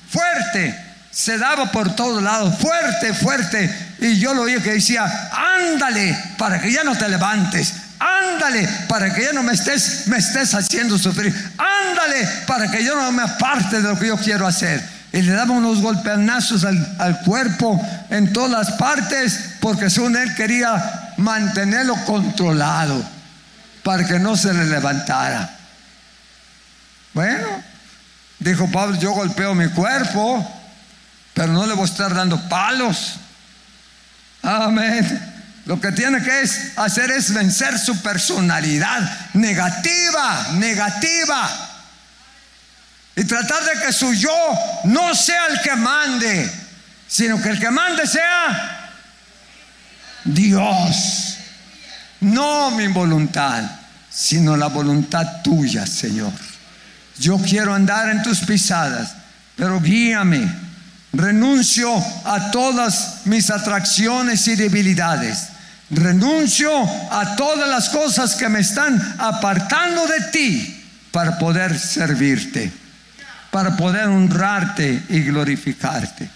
fuerte, 0.10 0.78
se 1.12 1.38
daba 1.38 1.72
por 1.72 1.96
todos 1.96 2.22
lados, 2.22 2.60
fuerte, 2.60 3.14
fuerte. 3.14 3.74
Y 4.00 4.20
yo 4.20 4.34
lo 4.34 4.44
oí 4.44 4.60
que 4.62 4.74
decía, 4.74 5.06
ándale 5.32 6.18
para 6.38 6.60
que 6.60 6.72
ya 6.72 6.84
no 6.84 6.98
te 6.98 7.08
levantes, 7.10 7.74
ándale 8.00 8.68
para 8.88 9.14
que 9.14 9.24
ya 9.24 9.34
no 9.34 9.44
me 9.44 9.54
estés, 9.54 10.08
me 10.08 10.18
estés 10.18 10.54
haciendo 10.54 10.98
sufrir, 10.98 11.34
ándale 11.58 12.28
para 12.46 12.70
que 12.70 12.84
yo 12.84 12.96
no 12.96 13.12
me 13.12 13.24
aparte 13.24 13.82
de 13.82 13.90
lo 13.90 13.98
que 13.98 14.08
yo 14.08 14.18
quiero 14.18 14.46
hacer 14.46 14.99
y 15.12 15.22
le 15.22 15.32
daba 15.34 15.54
unos 15.54 15.82
golpeanazos 15.82 16.64
al, 16.64 16.96
al, 17.00 17.22
cuerpo 17.22 17.80
en 18.10 18.32
todas 18.32 18.52
las 18.52 18.72
partes, 18.78 19.56
porque 19.60 19.90
según 19.90 20.16
él 20.16 20.36
quería 20.36 21.14
mantenerlo 21.18 21.96
controlado 22.06 23.04
para 23.84 24.06
que 24.06 24.20
no 24.20 24.38
se 24.38 24.54
le 24.54 24.66
levantara. 24.66 25.50
Bueno, 27.14 27.48
dijo 28.38 28.70
Pablo, 28.72 29.00
yo 29.00 29.12
golpeo 29.12 29.56
mi 29.56 29.68
cuerpo, 29.70 30.48
pero 31.34 31.54
no 31.54 31.66
le 31.66 31.74
voy 31.74 31.84
a 31.84 31.92
estar 31.92 32.14
dando 32.14 32.40
palos. 32.48 33.16
Amén. 34.44 35.34
Lo 35.66 35.82
que 35.82 35.92
tiene 35.92 36.22
que 36.22 36.44
hacer 36.78 37.12
es 37.12 37.34
vencer 37.34 37.80
su 37.80 38.00
personalidad 38.02 39.02
negativa, 39.34 40.48
negativa 40.54 41.69
y 43.20 43.26
tratar 43.26 43.62
de 43.66 43.86
que 43.86 43.92
su 43.92 44.14
yo 44.14 44.34
no 44.86 45.14
sea 45.14 45.48
el 45.48 45.60
que 45.60 45.76
mande, 45.76 46.50
sino 47.06 47.42
que 47.42 47.50
el 47.50 47.60
que 47.60 47.70
mande 47.70 48.08
sea 48.08 48.94
Dios. 50.24 51.36
No 52.22 52.72
mi 52.72 52.88
voluntad, 52.88 53.64
sino 54.10 54.56
la 54.56 54.68
voluntad 54.68 55.42
tuya, 55.44 55.86
Señor. 55.86 56.32
Yo 57.20 57.38
quiero 57.40 57.74
andar 57.74 58.10
en 58.10 58.24
tus 58.24 58.40
pisadas, 58.40 59.12
pero 59.58 59.82
guíame, 59.82 60.50
Renuncio 61.12 61.92
a 62.24 62.52
todas 62.52 63.22
mis 63.26 63.50
atracciones 63.50 64.48
y 64.48 64.56
debilidades. 64.56 65.48
Renuncio 65.90 66.72
a 67.12 67.36
todas 67.36 67.68
las 67.68 67.90
cosas 67.90 68.36
que 68.36 68.48
me 68.48 68.60
están 68.60 69.16
apartando 69.18 70.06
de 70.06 70.22
ti 70.32 70.84
para 71.12 71.40
poder 71.40 71.80
servirte, 71.80 72.72
para 73.52 73.76
poder 73.76 74.08
honrarte 74.08 75.04
y 75.10 75.22
glorificarte. 75.22 76.30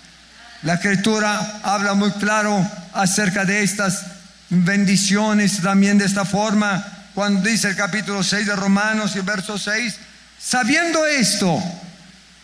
La 0.63 0.75
escritura 0.75 1.59
habla 1.63 1.93
muy 1.93 2.11
claro 2.13 2.65
acerca 2.93 3.45
de 3.45 3.63
estas 3.63 4.05
bendiciones 4.49 5.61
también 5.61 5.97
de 5.97 6.05
esta 6.05 6.25
forma 6.25 6.85
cuando 7.13 7.41
dice 7.41 7.69
el 7.69 7.75
capítulo 7.75 8.23
6 8.23 8.47
de 8.47 8.55
Romanos 8.55 9.15
y 9.15 9.19
verso 9.19 9.57
6, 9.57 9.95
sabiendo 10.39 11.05
esto, 11.05 11.61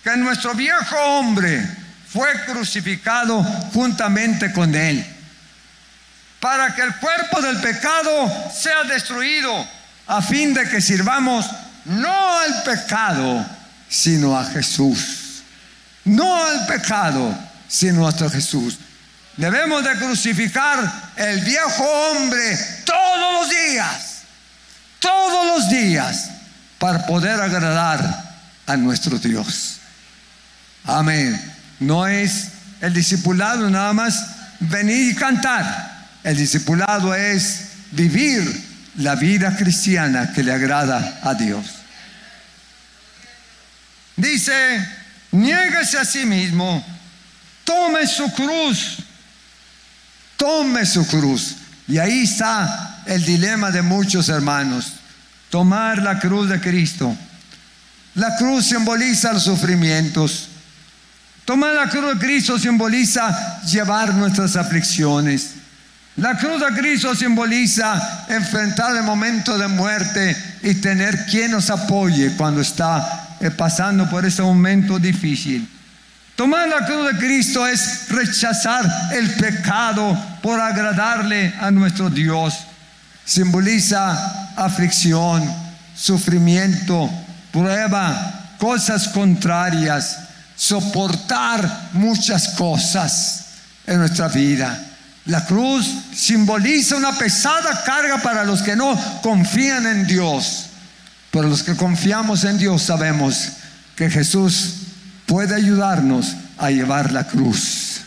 que 0.03 0.15
nuestro 0.17 0.53
viejo 0.53 0.95
hombre 0.95 1.65
fue 2.11 2.29
crucificado 2.45 3.43
juntamente 3.73 4.51
con 4.51 4.73
él, 4.75 5.03
para 6.39 6.73
que 6.75 6.81
el 6.81 6.95
cuerpo 6.95 7.41
del 7.41 7.57
pecado 7.57 8.51
sea 8.53 8.83
destruido, 8.83 9.67
a 10.07 10.21
fin 10.21 10.53
de 10.53 10.69
que 10.69 10.81
sirvamos 10.81 11.45
no 11.85 12.39
al 12.39 12.63
pecado, 12.63 13.45
sino 13.89 14.37
a 14.37 14.45
Jesús. 14.45 15.41
No 16.05 16.43
al 16.45 16.65
pecado, 16.67 17.37
sino 17.67 18.07
a 18.07 18.29
Jesús. 18.29 18.77
Debemos 19.35 19.83
de 19.83 19.95
crucificar 19.95 21.11
el 21.15 21.41
viejo 21.41 21.83
hombre 21.83 22.57
todos 22.85 23.39
los 23.39 23.49
días, 23.49 24.17
todos 24.99 25.47
los 25.47 25.69
días, 25.69 26.29
para 26.77 27.05
poder 27.05 27.39
agradar 27.39 28.39
a 28.67 28.77
nuestro 28.77 29.17
Dios. 29.17 29.77
Amén. 30.83 31.39
No 31.79 32.07
es 32.07 32.49
el 32.81 32.93
discipulado 32.93 33.69
nada 33.69 33.93
más 33.93 34.25
venir 34.59 35.11
y 35.11 35.15
cantar. 35.15 36.07
El 36.23 36.35
discipulado 36.37 37.15
es 37.15 37.69
vivir 37.91 38.67
la 38.97 39.15
vida 39.15 39.55
cristiana 39.55 40.33
que 40.33 40.43
le 40.43 40.53
agrada 40.53 41.19
a 41.23 41.33
Dios. 41.33 41.78
Dice, 44.19 44.85
niéguese 45.31 45.97
a 45.97 46.03
sí 46.03 46.25
mismo, 46.25 46.85
tome 47.63 48.05
su 48.05 48.29
cruz, 48.33 48.97
tome 50.35 50.85
su 50.85 51.07
cruz. 51.07 51.55
Y 51.87 51.97
ahí 51.97 52.23
está 52.23 53.01
el 53.05 53.23
dilema 53.23 53.71
de 53.71 53.81
muchos 53.81 54.27
hermanos, 54.27 54.91
tomar 55.49 56.01
la 56.01 56.19
cruz 56.19 56.49
de 56.49 56.59
Cristo. 56.59 57.15
La 58.15 58.35
cruz 58.35 58.65
simboliza 58.65 59.31
los 59.31 59.43
sufrimientos. 59.43 60.49
Tomar 61.45 61.73
la 61.73 61.89
cruz 61.89 62.19
de 62.19 62.19
Cristo 62.19 62.59
simboliza 62.59 63.61
llevar 63.61 64.13
nuestras 64.15 64.57
aflicciones. 64.57 65.51
La 66.17 66.37
cruz 66.37 66.59
de 66.59 66.77
Cristo 66.77 67.15
simboliza 67.15 68.25
enfrentar 68.27 68.97
el 68.97 69.03
momento 69.03 69.57
de 69.57 69.69
muerte 69.69 70.35
y 70.61 70.75
tener 70.75 71.25
quien 71.27 71.51
nos 71.51 71.69
apoye 71.69 72.35
cuando 72.35 72.59
está 72.59 73.28
pasando 73.55 74.09
por 74.09 74.25
ese 74.25 74.41
momento 74.41 74.99
difícil. 74.99 75.67
Tomar 76.35 76.67
la 76.69 76.85
cruz 76.85 77.13
de 77.13 77.19
Cristo 77.19 77.67
es 77.67 78.07
rechazar 78.09 78.89
el 79.11 79.29
pecado 79.35 80.17
por 80.41 80.59
agradarle 80.59 81.53
a 81.59 81.69
nuestro 81.71 82.09
Dios. 82.09 82.53
Simboliza 83.25 84.53
aflicción, 84.55 85.43
sufrimiento, 85.95 87.09
prueba, 87.51 88.55
cosas 88.57 89.09
contrarias 89.09 90.29
soportar 90.59 91.89
muchas 91.93 92.49
cosas 92.49 93.45
en 93.87 93.99
nuestra 93.99 94.27
vida. 94.27 94.77
La 95.25 95.45
cruz 95.45 95.89
simboliza 96.13 96.97
una 96.97 97.17
pesada 97.17 97.81
carga 97.85 98.17
para 98.21 98.43
los 98.43 98.61
que 98.61 98.75
no 98.75 98.93
confían 99.21 99.87
en 99.87 100.05
Dios. 100.05 100.68
Pero 101.31 101.47
los 101.47 101.63
que 101.63 101.75
confiamos 101.75 102.43
en 102.43 102.57
Dios 102.57 102.83
sabemos 102.83 103.49
que 103.95 104.09
Jesús 104.09 104.75
puede 105.25 105.55
ayudarnos 105.55 106.35
a 106.57 106.71
llevar 106.71 107.11
la 107.11 107.25
cruz. 107.25 108.01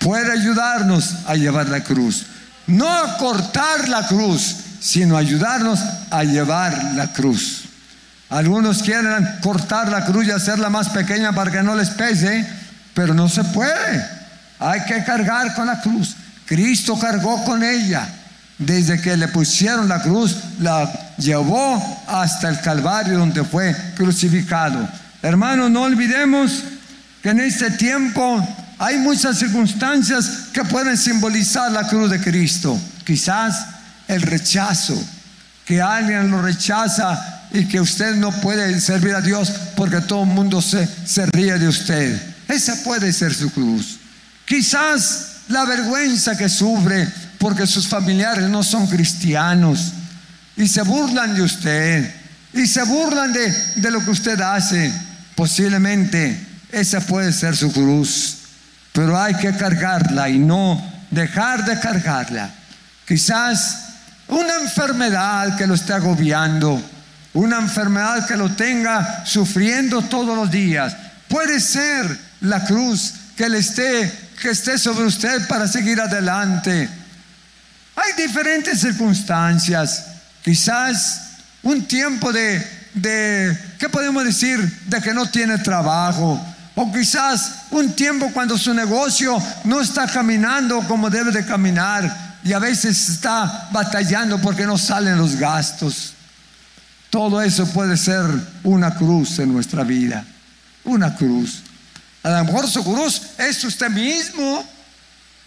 Puede 0.00 0.32
ayudarnos 0.32 1.14
a 1.26 1.34
llevar 1.34 1.68
la 1.68 1.82
cruz. 1.82 2.26
No 2.66 2.88
a 2.88 3.16
cortar 3.16 3.88
la 3.88 4.06
cruz, 4.06 4.56
sino 4.80 5.16
ayudarnos 5.16 5.80
a 6.10 6.24
llevar 6.24 6.92
la 6.94 7.12
cruz. 7.12 7.62
Algunos 8.28 8.82
quieren 8.82 9.26
cortar 9.40 9.88
la 9.88 10.04
cruz 10.04 10.26
y 10.26 10.30
hacerla 10.30 10.68
más 10.68 10.88
pequeña 10.90 11.32
para 11.32 11.50
que 11.50 11.62
no 11.62 11.74
les 11.74 11.90
pese, 11.90 12.46
pero 12.92 13.14
no 13.14 13.28
se 13.28 13.44
puede. 13.44 14.06
Hay 14.58 14.84
que 14.84 15.04
cargar 15.04 15.54
con 15.54 15.66
la 15.66 15.80
cruz. 15.80 16.16
Cristo 16.44 16.98
cargó 16.98 17.44
con 17.44 17.62
ella. 17.62 18.08
Desde 18.58 19.00
que 19.00 19.16
le 19.16 19.28
pusieron 19.28 19.88
la 19.88 20.00
cruz, 20.00 20.36
la 20.60 20.90
llevó 21.18 22.04
hasta 22.08 22.48
el 22.48 22.60
Calvario 22.60 23.18
donde 23.18 23.44
fue 23.44 23.76
crucificado. 23.96 24.88
Hermanos, 25.22 25.70
no 25.70 25.82
olvidemos 25.82 26.62
que 27.22 27.30
en 27.30 27.40
este 27.40 27.70
tiempo 27.72 28.46
hay 28.78 28.96
muchas 28.98 29.38
circunstancias 29.38 30.48
que 30.52 30.64
pueden 30.64 30.96
simbolizar 30.96 31.70
la 31.70 31.86
cruz 31.86 32.10
de 32.10 32.20
Cristo. 32.20 32.78
Quizás 33.04 33.66
el 34.08 34.22
rechazo, 34.22 35.02
que 35.64 35.82
alguien 35.82 36.30
lo 36.30 36.40
rechaza 36.40 37.42
y 37.52 37.66
que 37.66 37.80
usted 37.80 38.14
no 38.16 38.30
puede 38.40 38.80
servir 38.80 39.14
a 39.14 39.20
Dios 39.20 39.52
porque 39.74 40.00
todo 40.00 40.22
el 40.22 40.30
mundo 40.30 40.62
se, 40.62 40.88
se 41.04 41.26
ríe 41.26 41.58
de 41.58 41.68
usted. 41.68 42.20
Esa 42.48 42.76
puede 42.84 43.12
ser 43.12 43.34
su 43.34 43.50
cruz. 43.50 43.98
Quizás 44.44 45.26
la 45.48 45.64
vergüenza 45.64 46.36
que 46.36 46.48
sufre 46.48 47.08
porque 47.38 47.66
sus 47.66 47.88
familiares 47.88 48.48
no 48.48 48.62
son 48.62 48.86
cristianos 48.86 49.92
y 50.56 50.66
se 50.68 50.82
burlan 50.82 51.34
de 51.34 51.42
usted 51.42 52.14
y 52.52 52.66
se 52.66 52.82
burlan 52.84 53.32
de, 53.32 53.90
lo 53.90 54.04
que 54.04 54.10
usted 54.10 54.40
hace. 54.40 54.92
Posiblemente 55.34 56.38
esa 56.72 57.00
puede 57.00 57.32
ser 57.32 57.56
su 57.56 57.72
cruz, 57.72 58.38
pero 58.92 59.20
hay 59.20 59.34
que 59.34 59.54
cargarla 59.56 60.28
y 60.28 60.38
no 60.38 60.82
dejar 61.10 61.64
de 61.64 61.78
cargarla. 61.78 62.50
Quizás 63.06 63.78
una 64.28 64.56
enfermedad 64.62 65.56
que 65.56 65.66
lo 65.66 65.74
esté 65.74 65.92
agobiando 65.92 66.82
una 67.36 67.58
enfermedad 67.58 68.26
que 68.26 68.36
lo 68.36 68.48
tenga 68.50 69.24
sufriendo 69.26 70.00
todos 70.02 70.34
los 70.34 70.50
días. 70.50 70.96
Puede 71.28 71.60
ser 71.60 72.18
la 72.40 72.64
cruz 72.64 73.12
que 73.36 73.48
le 73.48 73.58
esté 73.58 74.26
que 74.40 74.50
esté 74.50 74.78
sobre 74.78 75.04
usted 75.04 75.46
para 75.48 75.68
seguir 75.68 76.00
adelante. 76.00 76.88
Hay 77.96 78.12
diferentes 78.22 78.80
circunstancias. 78.80 80.04
Quizás 80.44 81.22
un 81.62 81.84
tiempo 81.86 82.32
de, 82.32 82.64
de, 82.94 83.58
¿qué 83.78 83.88
podemos 83.88 84.22
decir? 84.24 84.60
De 84.86 85.00
que 85.00 85.12
no 85.12 85.28
tiene 85.28 85.58
trabajo. 85.58 86.40
O 86.74 86.92
quizás 86.92 87.62
un 87.70 87.92
tiempo 87.94 88.30
cuando 88.32 88.58
su 88.58 88.74
negocio 88.74 89.42
no 89.64 89.80
está 89.80 90.06
caminando 90.06 90.80
como 90.86 91.08
debe 91.08 91.32
de 91.32 91.44
caminar 91.44 92.36
y 92.44 92.52
a 92.52 92.58
veces 92.58 93.08
está 93.08 93.68
batallando 93.72 94.38
porque 94.40 94.66
no 94.66 94.76
salen 94.76 95.16
los 95.16 95.36
gastos. 95.36 96.12
Todo 97.10 97.40
eso 97.40 97.66
puede 97.68 97.96
ser 97.96 98.24
una 98.62 98.94
cruz 98.94 99.38
en 99.38 99.52
nuestra 99.52 99.84
vida. 99.84 100.24
Una 100.84 101.16
cruz. 101.16 101.62
A 102.22 102.30
lo 102.30 102.44
mejor 102.44 102.68
su 102.68 102.84
cruz 102.84 103.22
es 103.38 103.64
usted 103.64 103.88
mismo, 103.88 104.64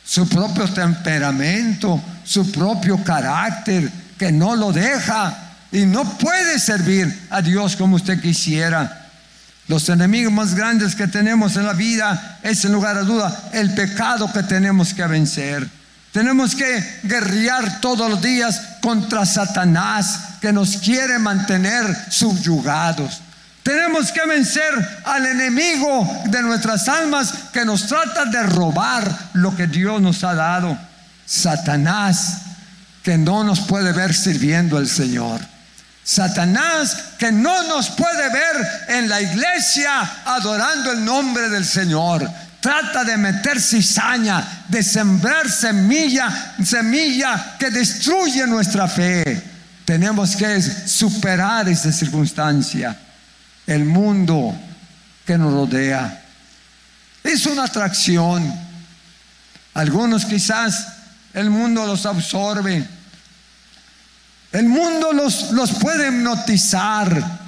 su 0.10 0.28
propio 0.28 0.68
temperamento, 0.68 2.02
su 2.24 2.52
propio 2.52 3.04
carácter, 3.04 3.92
que 4.18 4.32
no 4.32 4.56
lo 4.56 4.72
deja 4.72 5.38
y 5.72 5.86
no 5.86 6.04
puede 6.18 6.58
servir 6.58 7.28
a 7.30 7.44
Dios 7.44 7.76
como 7.76 7.98
usted 7.98 8.20
quisiera. 8.20 9.08
Los 9.68 9.88
enemigos 9.88 10.34
más 10.34 10.56
grandes 10.56 10.96
que 10.96 11.08
tenemos 11.08 11.58
en 11.58 11.68
la 11.68 11.74
vida 11.74 12.40
es, 12.42 12.66
en 12.66 12.72
lugar 12.72 12.98
a 12.98 13.04
duda, 13.04 13.50
el 13.54 13.76
pecado 13.76 14.34
que 14.34 14.42
tenemos 14.42 14.96
que 14.96 15.06
vencer. 15.06 15.70
Tenemos 16.12 16.56
que 16.56 16.84
guerrear 17.04 17.80
todos 17.80 18.10
los 18.10 18.20
días 18.20 18.62
contra 18.82 19.28
Satanás 19.28 20.22
que 20.42 20.52
nos 20.52 20.78
quiere 20.78 21.20
mantener 21.20 21.86
subyugados. 22.10 23.22
Tenemos 23.64 24.12
que 24.12 24.26
vencer 24.26 24.74
al 25.06 25.26
enemigo 25.26 26.24
de 26.26 26.42
nuestras 26.42 26.88
almas 26.88 27.34
que 27.54 27.66
nos 27.66 27.88
trata 27.88 28.26
de 28.26 28.44
robar 28.44 29.30
lo 29.34 29.56
que 29.56 29.68
Dios 29.68 30.02
nos 30.02 30.24
ha 30.24 30.34
dado. 30.34 30.78
Satanás 31.26 32.42
que 33.04 33.18
no 33.18 33.44
nos 33.44 33.60
puede 33.62 33.92
ver 33.92 34.14
sirviendo 34.14 34.78
al 34.78 34.88
Señor. 34.88 35.40
Satanás 36.04 36.98
que 37.20 37.32
no 37.32 37.64
nos 37.68 37.90
puede 37.90 38.30
ver 38.30 38.56
en 38.88 39.10
la 39.10 39.22
iglesia 39.22 40.02
adorando 40.26 40.92
el 40.92 41.06
nombre 41.06 41.50
del 41.50 41.66
Señor 41.66 42.28
trata 42.60 43.04
de 43.04 43.18
meter 43.18 43.60
cizaña, 43.62 44.66
de 44.68 44.84
sembrar 44.84 45.50
semilla, 45.50 46.56
semilla 46.64 47.56
que 47.58 47.70
destruye 47.70 48.46
nuestra 48.48 48.88
fe. 48.88 49.42
Tenemos 49.86 50.36
que 50.36 50.62
superar 50.62 51.70
esa 51.70 51.92
circunstancia. 51.92 52.96
El 53.70 53.86
mundo 53.86 54.60
que 55.28 55.38
nos 55.38 55.54
rodea. 55.54 56.24
Es 57.24 57.46
una 57.46 57.66
atracción. 57.66 58.52
Algunos 59.76 60.26
quizás 60.26 60.88
el 61.36 61.52
mundo 61.52 61.86
los 61.86 62.08
absorbe. 62.08 62.84
El 64.52 64.68
mundo 64.70 65.14
los, 65.14 65.52
los 65.52 65.74
puede 65.74 66.08
hipnotizar 66.08 67.42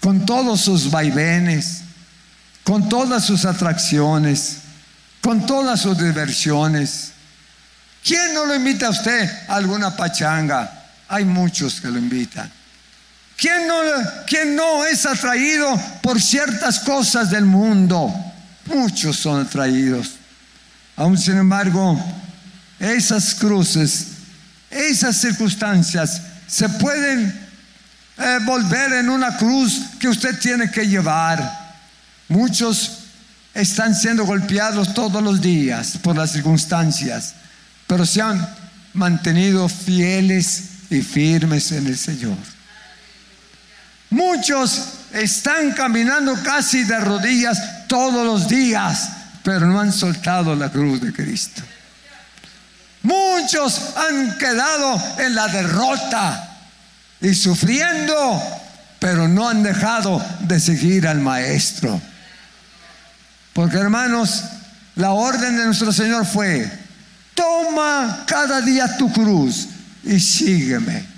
con 0.00 0.26
todos 0.26 0.62
sus 0.62 0.90
vaivenes, 0.90 1.82
con 2.64 2.88
todas 2.88 3.24
sus 3.24 3.44
atracciones, 3.44 4.56
con 5.20 5.46
todas 5.46 5.80
sus 5.80 5.96
diversiones. 5.96 7.12
¿Quién 8.02 8.34
no 8.34 8.46
lo 8.46 8.56
invita 8.56 8.88
a 8.88 8.90
usted 8.90 9.30
alguna 9.46 9.94
pachanga? 9.94 10.86
Hay 11.06 11.24
muchos 11.24 11.80
que 11.80 11.86
lo 11.86 12.00
invitan. 12.00 12.50
¿Quién 13.42 14.54
no, 14.54 14.84
es 14.84 15.04
atraído 15.04 15.76
por 16.00 16.22
ciertas 16.22 16.78
cosas 16.78 17.28
del 17.28 17.44
mundo? 17.44 18.14
Muchos 18.66 19.16
son 19.16 19.44
atraídos. 19.44 20.12
Aún 20.94 21.18
sin 21.18 21.38
embargo, 21.38 22.00
esas 22.78 23.34
cruces, 23.34 24.06
esas 24.70 25.16
circunstancias 25.16 26.22
se 26.46 26.68
pueden 26.68 27.34
eh, 28.16 28.38
volver 28.44 28.92
en 28.92 29.08
una 29.08 29.36
cruz 29.36 29.86
que 29.98 30.06
usted 30.06 30.38
tiene 30.38 30.70
que 30.70 30.86
llevar. 30.86 31.74
Muchos 32.28 32.98
están 33.54 33.96
siendo 33.96 34.24
golpeados 34.24 34.94
todos 34.94 35.20
los 35.20 35.40
días 35.40 35.98
por 36.00 36.16
las 36.16 36.30
circunstancias, 36.30 37.34
pero 37.88 38.06
se 38.06 38.22
han 38.22 38.48
mantenido 38.92 39.68
fieles 39.68 40.62
y 40.90 41.02
firmes 41.02 41.72
en 41.72 41.88
el 41.88 41.98
Señor. 41.98 42.36
Muchos 44.12 44.88
están 45.14 45.72
caminando 45.72 46.34
casi 46.42 46.84
de 46.84 47.00
rodillas 47.00 47.86
todos 47.86 48.26
los 48.26 48.46
días, 48.46 49.08
pero 49.42 49.66
no 49.66 49.80
han 49.80 49.90
soltado 49.90 50.54
la 50.54 50.68
cruz 50.68 51.00
de 51.00 51.14
Cristo. 51.14 51.62
Muchos 53.04 53.80
han 53.96 54.36
quedado 54.36 55.02
en 55.18 55.34
la 55.34 55.48
derrota 55.48 56.58
y 57.22 57.34
sufriendo, 57.34 58.42
pero 58.98 59.28
no 59.28 59.48
han 59.48 59.62
dejado 59.62 60.22
de 60.40 60.60
seguir 60.60 61.08
al 61.08 61.20
Maestro. 61.20 61.98
Porque 63.54 63.78
hermanos, 63.78 64.44
la 64.94 65.12
orden 65.12 65.56
de 65.56 65.64
nuestro 65.64 65.90
Señor 65.90 66.26
fue, 66.26 66.70
toma 67.32 68.24
cada 68.26 68.60
día 68.60 68.94
tu 68.98 69.10
cruz 69.10 69.68
y 70.04 70.20
sígueme. 70.20 71.11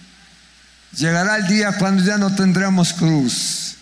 Llegará 0.97 1.37
el 1.37 1.47
día 1.47 1.73
cuando 1.79 2.03
ya 2.03 2.19
no 2.19 2.35
tendremos 2.35 2.93
cruz. 2.93 3.77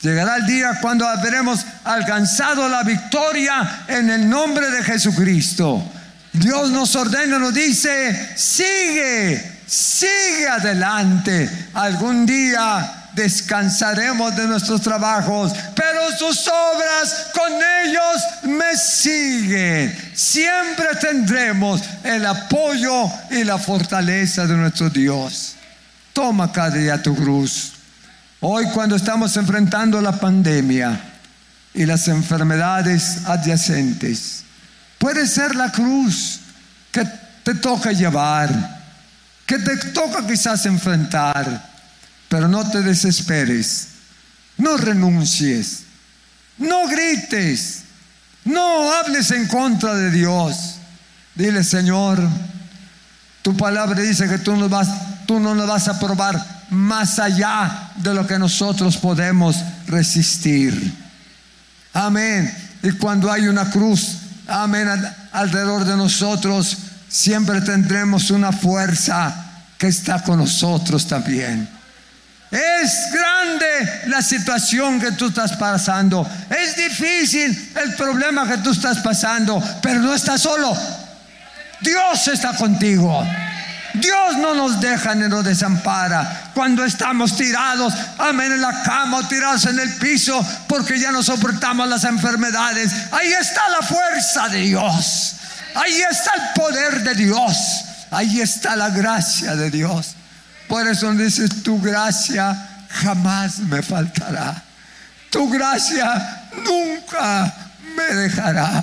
Llegará 0.00 0.36
el 0.36 0.46
día 0.46 0.78
cuando 0.80 1.06
habremos 1.06 1.64
alcanzado 1.84 2.68
la 2.68 2.82
victoria 2.84 3.84
en 3.88 4.08
el 4.10 4.28
nombre 4.28 4.70
de 4.70 4.82
Jesucristo. 4.82 5.84
Dios 6.32 6.70
nos 6.70 6.94
ordena, 6.96 7.38
nos 7.38 7.52
dice, 7.52 8.34
sigue, 8.36 9.60
sigue 9.66 10.48
adelante. 10.48 11.50
Algún 11.74 12.24
día 12.24 13.08
descansaremos 13.14 14.34
de 14.36 14.46
nuestros 14.46 14.80
trabajos, 14.80 15.52
pero 15.74 16.16
sus 16.16 16.48
obras 16.48 17.26
con 17.34 17.52
ellos 17.52 18.22
me 18.44 18.76
siguen. 18.76 20.12
Siempre 20.14 20.86
tendremos 21.00 21.82
el 22.04 22.24
apoyo 22.24 23.10
y 23.30 23.44
la 23.44 23.58
fortaleza 23.58 24.46
de 24.46 24.54
nuestro 24.54 24.88
Dios. 24.88 25.56
Toma 26.12 26.52
cada 26.52 27.02
tu 27.02 27.14
cruz. 27.14 27.72
Hoy 28.40 28.66
cuando 28.72 28.96
estamos 28.96 29.36
enfrentando 29.36 30.00
la 30.00 30.12
pandemia 30.12 31.00
y 31.74 31.86
las 31.86 32.08
enfermedades 32.08 33.26
adyacentes, 33.26 34.44
puede 34.98 35.26
ser 35.26 35.54
la 35.54 35.70
cruz 35.70 36.40
que 36.90 37.04
te 37.44 37.54
toca 37.54 37.92
llevar 37.92 38.80
que 39.50 39.58
te 39.58 39.76
toca 39.90 40.24
quizás 40.24 40.64
enfrentar, 40.66 41.68
pero 42.28 42.46
no 42.46 42.70
te 42.70 42.82
desesperes, 42.82 43.88
no 44.56 44.76
renuncies, 44.76 45.82
no 46.56 46.86
grites, 46.86 47.80
no 48.44 48.92
hables 48.92 49.32
en 49.32 49.48
contra 49.48 49.96
de 49.96 50.12
Dios. 50.12 50.76
Dile, 51.34 51.64
Señor, 51.64 52.20
tu 53.42 53.56
palabra 53.56 54.00
dice 54.02 54.28
que 54.28 54.38
tú, 54.38 54.54
nos 54.54 54.70
vas, 54.70 54.88
tú 55.30 55.38
no 55.38 55.54
nos 55.54 55.68
vas 55.68 55.86
a 55.86 55.96
probar 55.96 56.44
más 56.70 57.20
allá 57.20 57.92
de 57.94 58.12
lo 58.12 58.26
que 58.26 58.36
nosotros 58.36 58.96
podemos 58.96 59.54
resistir. 59.86 60.92
Amén. 61.92 62.52
Y 62.82 62.90
cuando 62.90 63.30
hay 63.30 63.46
una 63.46 63.70
cruz, 63.70 64.16
amén, 64.48 64.88
alrededor 65.30 65.84
de 65.84 65.96
nosotros, 65.96 66.76
siempre 67.08 67.60
tendremos 67.60 68.32
una 68.32 68.50
fuerza 68.50 69.32
que 69.78 69.86
está 69.86 70.20
con 70.20 70.40
nosotros 70.40 71.06
también. 71.06 71.68
Es 72.50 73.12
grande 73.12 74.08
la 74.08 74.22
situación 74.22 74.98
que 74.98 75.12
tú 75.12 75.28
estás 75.28 75.52
pasando. 75.52 76.28
Es 76.50 76.74
difícil 76.74 77.72
el 77.84 77.94
problema 77.94 78.48
que 78.48 78.58
tú 78.58 78.72
estás 78.72 78.98
pasando, 78.98 79.62
pero 79.80 80.00
no 80.00 80.12
estás 80.12 80.40
solo. 80.40 80.76
Dios 81.82 82.26
está 82.26 82.52
contigo. 82.56 83.24
Dios 83.94 84.36
no 84.38 84.54
nos 84.54 84.80
deja 84.80 85.14
ni 85.14 85.28
nos 85.28 85.44
desampara 85.44 86.50
cuando 86.54 86.84
estamos 86.84 87.36
tirados, 87.36 87.92
amén, 88.18 88.52
en 88.52 88.60
la 88.60 88.82
cama 88.82 89.18
o 89.18 89.28
tirados 89.28 89.66
en 89.66 89.78
el 89.78 89.90
piso 89.96 90.44
porque 90.68 90.98
ya 90.98 91.10
no 91.12 91.22
soportamos 91.22 91.88
las 91.88 92.04
enfermedades. 92.04 92.92
Ahí 93.12 93.32
está 93.32 93.68
la 93.68 93.86
fuerza 93.86 94.48
de 94.48 94.58
Dios. 94.58 95.36
Ahí 95.74 96.02
está 96.10 96.32
el 96.34 96.60
poder 96.60 97.02
de 97.02 97.14
Dios. 97.14 97.56
Ahí 98.10 98.40
está 98.40 98.76
la 98.76 98.90
gracia 98.90 99.54
de 99.56 99.70
Dios. 99.70 100.14
Por 100.68 100.86
eso 100.86 101.12
dices, 101.14 101.62
tu 101.62 101.80
gracia 101.80 102.56
jamás 102.88 103.58
me 103.58 103.82
faltará. 103.82 104.62
Tu 105.30 105.48
gracia 105.48 106.44
nunca 106.64 107.52
me 107.96 108.14
dejará. 108.14 108.82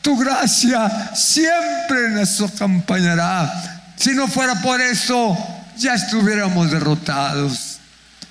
Tu 0.00 0.16
gracia 0.16 1.10
siempre 1.14 2.10
nos 2.10 2.40
acompañará. 2.40 3.77
Si 3.98 4.14
no 4.14 4.28
fuera 4.28 4.60
por 4.62 4.80
eso, 4.80 5.36
ya 5.76 5.94
estuviéramos 5.94 6.70
derrotados. 6.70 7.78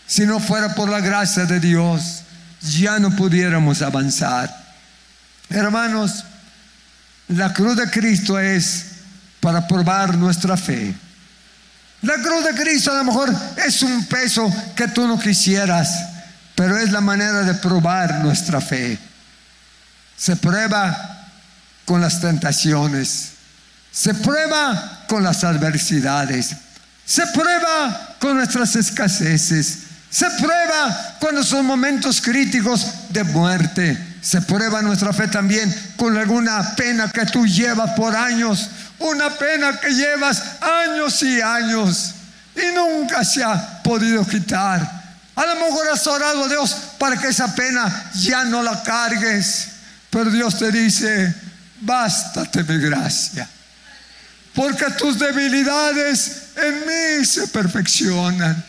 Si 0.05 0.25
no 0.25 0.39
fuera 0.39 0.73
por 0.73 0.89
la 0.89 1.01
gracia 1.01 1.45
de 1.45 1.59
Dios, 1.59 2.23
ya 2.61 2.99
no 2.99 3.11
pudiéramos 3.15 3.81
avanzar. 3.81 4.65
Hermanos, 5.49 6.23
la 7.27 7.51
cruz 7.53 7.75
de 7.75 7.89
Cristo 7.89 8.39
es 8.39 8.85
para 9.41 9.67
probar 9.67 10.15
nuestra 10.15 10.55
fe. 10.55 10.95
La 12.01 12.15
cruz 12.15 12.45
de 12.45 12.61
Cristo 12.61 12.91
a 12.91 12.97
lo 12.97 13.03
mejor 13.03 13.35
es 13.65 13.81
un 13.81 14.05
peso 14.05 14.49
que 14.75 14.87
tú 14.87 15.07
no 15.07 15.19
quisieras, 15.19 15.89
pero 16.55 16.77
es 16.77 16.91
la 16.91 17.01
manera 17.01 17.41
de 17.43 17.55
probar 17.55 18.23
nuestra 18.23 18.61
fe. 18.61 18.97
Se 20.15 20.37
prueba 20.37 21.27
con 21.85 21.99
las 21.99 22.21
tentaciones, 22.21 23.31
se 23.91 24.13
prueba 24.13 24.96
con 25.07 25.23
las 25.23 25.43
adversidades, 25.43 26.55
se 27.05 27.25
prueba 27.27 28.15
con 28.19 28.35
nuestras 28.37 28.75
escaseces, 28.75 29.79
se 30.09 30.29
prueba 30.31 31.15
cuando 31.19 31.43
son 31.43 31.65
momentos 31.65 32.21
críticos 32.21 32.85
de 33.09 33.23
muerte, 33.23 33.97
se 34.21 34.41
prueba 34.41 34.81
nuestra 34.81 35.13
fe 35.13 35.27
también 35.27 35.73
con 35.95 36.17
alguna 36.17 36.75
pena 36.75 37.09
que 37.11 37.25
tú 37.25 37.45
llevas 37.45 37.91
por 37.91 38.15
años, 38.15 38.69
una 38.99 39.29
pena 39.29 39.79
que 39.79 39.89
llevas 39.91 40.41
años 40.61 41.23
y 41.23 41.41
años 41.41 42.13
y 42.55 42.75
nunca 42.75 43.23
se 43.23 43.43
ha 43.43 43.81
podido 43.83 44.25
quitar. 44.25 44.81
A 45.35 45.45
lo 45.45 45.55
mejor 45.55 45.87
has 45.89 46.05
orado 46.07 46.45
a 46.45 46.47
Dios 46.47 46.75
para 46.97 47.17
que 47.17 47.27
esa 47.27 47.53
pena 47.53 48.11
ya 48.15 48.43
no 48.45 48.63
la 48.63 48.81
cargues, 48.81 49.69
pero 50.09 50.31
Dios 50.31 50.57
te 50.57 50.71
dice, 50.71 51.33
bástate 51.81 52.63
mi 52.63 52.79
gracia, 52.79 53.47
porque 54.57 54.89
tus 54.97 55.19
debilidades 55.19 56.47
en 56.55 56.79
mí 56.79 57.23
se 57.23 57.47
perfeccionan. 57.49 58.65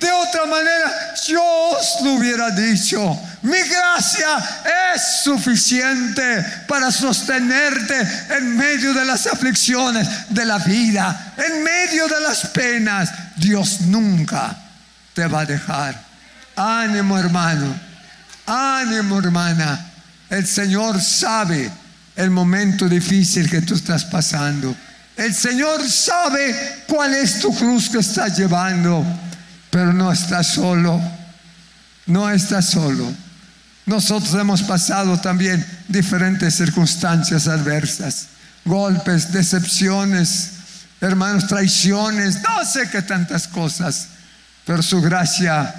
De 0.00 0.10
otra 0.10 0.44
manera, 0.46 1.14
yo 1.28 1.40
os 1.40 2.02
lo 2.02 2.14
hubiera 2.14 2.50
dicho. 2.50 3.16
Mi 3.42 3.58
gracia 3.58 4.38
es 4.92 5.22
suficiente 5.22 6.44
para 6.66 6.90
sostenerte 6.90 7.96
en 8.36 8.56
medio 8.56 8.92
de 8.92 9.04
las 9.04 9.28
aflicciones 9.28 10.08
de 10.30 10.44
la 10.44 10.58
vida, 10.58 11.34
en 11.36 11.62
medio 11.62 12.08
de 12.08 12.20
las 12.22 12.48
penas. 12.48 13.10
Dios 13.36 13.82
nunca 13.82 14.56
te 15.14 15.28
va 15.28 15.42
a 15.42 15.46
dejar. 15.46 15.94
Ánimo 16.56 17.16
hermano, 17.16 17.72
ánimo 18.46 19.20
hermana. 19.20 19.92
El 20.28 20.44
Señor 20.44 21.00
sabe 21.00 21.70
el 22.16 22.30
momento 22.30 22.88
difícil 22.88 23.48
que 23.48 23.62
tú 23.62 23.74
estás 23.74 24.04
pasando. 24.04 24.74
El 25.20 25.34
Señor 25.34 25.86
sabe 25.86 26.84
cuál 26.88 27.12
es 27.12 27.40
tu 27.40 27.54
cruz 27.54 27.90
que 27.90 27.98
estás 27.98 28.38
llevando. 28.38 29.04
Pero 29.68 29.92
no 29.92 30.10
estás 30.10 30.46
solo, 30.46 30.98
no 32.06 32.30
estás 32.30 32.70
solo. 32.70 33.12
Nosotros 33.84 34.32
hemos 34.32 34.62
pasado 34.62 35.20
también 35.20 35.64
diferentes 35.88 36.54
circunstancias 36.54 37.48
adversas, 37.48 38.28
golpes, 38.64 39.30
decepciones, 39.30 40.52
hermanos, 41.02 41.46
traiciones, 41.46 42.40
no 42.40 42.64
sé 42.64 42.88
qué 42.88 43.02
tantas 43.02 43.46
cosas, 43.46 44.08
pero 44.64 44.82
su 44.82 45.02
gracia 45.02 45.74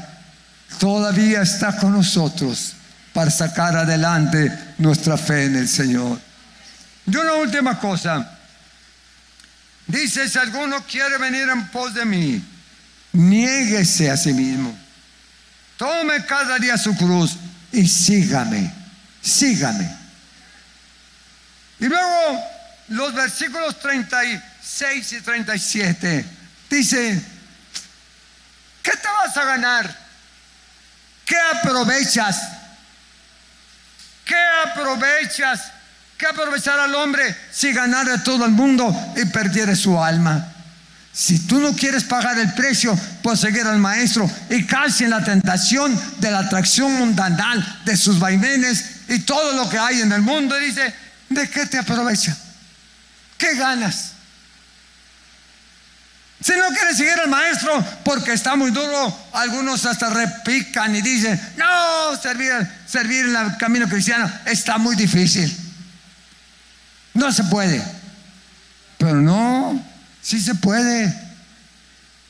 todavía 0.78 1.42
está 1.42 1.78
con 1.78 1.94
nosotros 1.94 2.74
para 3.12 3.32
sacar 3.32 3.76
adelante 3.76 4.56
nuestra 4.78 5.18
fe 5.18 5.46
en 5.46 5.56
el 5.56 5.68
Señor. 5.68 6.20
Y 7.08 7.16
una 7.16 7.34
última 7.34 7.80
cosa, 7.80 8.38
dice, 9.92 10.28
si 10.28 10.38
alguno 10.38 10.84
quiere 10.86 11.18
venir 11.18 11.50
en 11.50 11.68
pos 11.68 11.94
de 11.94 12.06
mí, 12.06 12.44
niéguese 13.12 14.10
a 14.10 14.18
sí 14.18 14.34
mismo, 14.34 14.78
tome 15.78 16.26
cada 16.26 16.58
día 16.58 16.78
su 16.78 16.96
cruz 16.96 17.36
y 17.72 17.88
sígame, 17.88 18.74
sígame. 19.22 19.90
Y 21.80 21.86
luego 21.88 22.44
los 22.90 23.14
versículos 23.14 23.80
36 23.80 25.14
y 25.14 25.22
37 25.22 26.26
dice, 26.70 27.22
¿qué 28.84 28.92
te 28.92 29.08
vas 29.08 29.36
a 29.36 29.46
ganar? 29.46 29.98
¿Qué 31.26 31.38
aprovechas? 31.54 32.42
¿Qué 34.26 34.36
aprovechas? 34.66 35.72
¿Qué 36.22 36.28
aprovechar 36.28 36.80
al 36.80 36.94
hombre 36.94 37.36
si 37.52 37.74
ganara 37.74 38.24
todo 38.24 38.46
el 38.46 38.52
mundo 38.52 38.96
y 39.18 39.26
perdiera 39.26 39.76
su 39.76 40.00
alma? 40.00 40.54
Si 41.12 41.48
tú 41.48 41.60
no 41.60 41.76
quieres 41.76 42.04
pagar 42.04 42.38
el 42.38 42.54
precio 42.54 42.96
por 43.24 43.36
seguir 43.36 43.66
al 43.66 43.80
maestro 43.80 44.30
y 44.52 44.64
casi 44.68 45.06
en 45.06 45.10
la 45.10 45.24
tentación 45.24 46.00
de 46.20 46.30
la 46.30 46.42
atracción 46.42 46.94
mundanal 46.94 47.82
de 47.86 47.98
sus 47.98 48.20
vaivenes 48.20 48.86
y 49.08 49.18
todo 49.22 49.54
lo 49.54 49.68
que 49.68 49.80
hay 49.80 50.02
en 50.02 50.12
el 50.12 50.22
mundo, 50.22 50.56
dice, 50.58 50.94
¿de 51.28 51.50
qué 51.50 51.66
te 51.66 51.80
aprovecha? 51.80 52.38
¿Qué 53.36 53.56
ganas? 53.56 54.12
Si 56.40 56.52
no 56.52 56.68
quieres 56.68 56.98
seguir 56.98 57.20
al 57.20 57.30
maestro 57.30 57.84
porque 58.04 58.34
está 58.34 58.56
muy 58.56 58.70
duro, 58.70 59.28
algunos 59.34 59.88
hasta 59.88 60.12
repican 60.12 60.96
y 60.96 61.02
dicen, 61.02 61.42
no, 61.58 62.16
servir, 62.22 62.52
servir 62.86 63.26
en 63.26 63.36
el 63.38 63.58
camino 63.58 63.90
cristiano 63.90 64.32
está 64.46 64.78
muy 64.78 64.96
difícil. 64.96 65.61
No 67.14 67.32
se 67.32 67.44
puede. 67.46 67.84
Pero 68.98 69.22
no, 69.22 69.82
Sí 70.22 70.40
se 70.40 70.56
puede. 70.56 71.14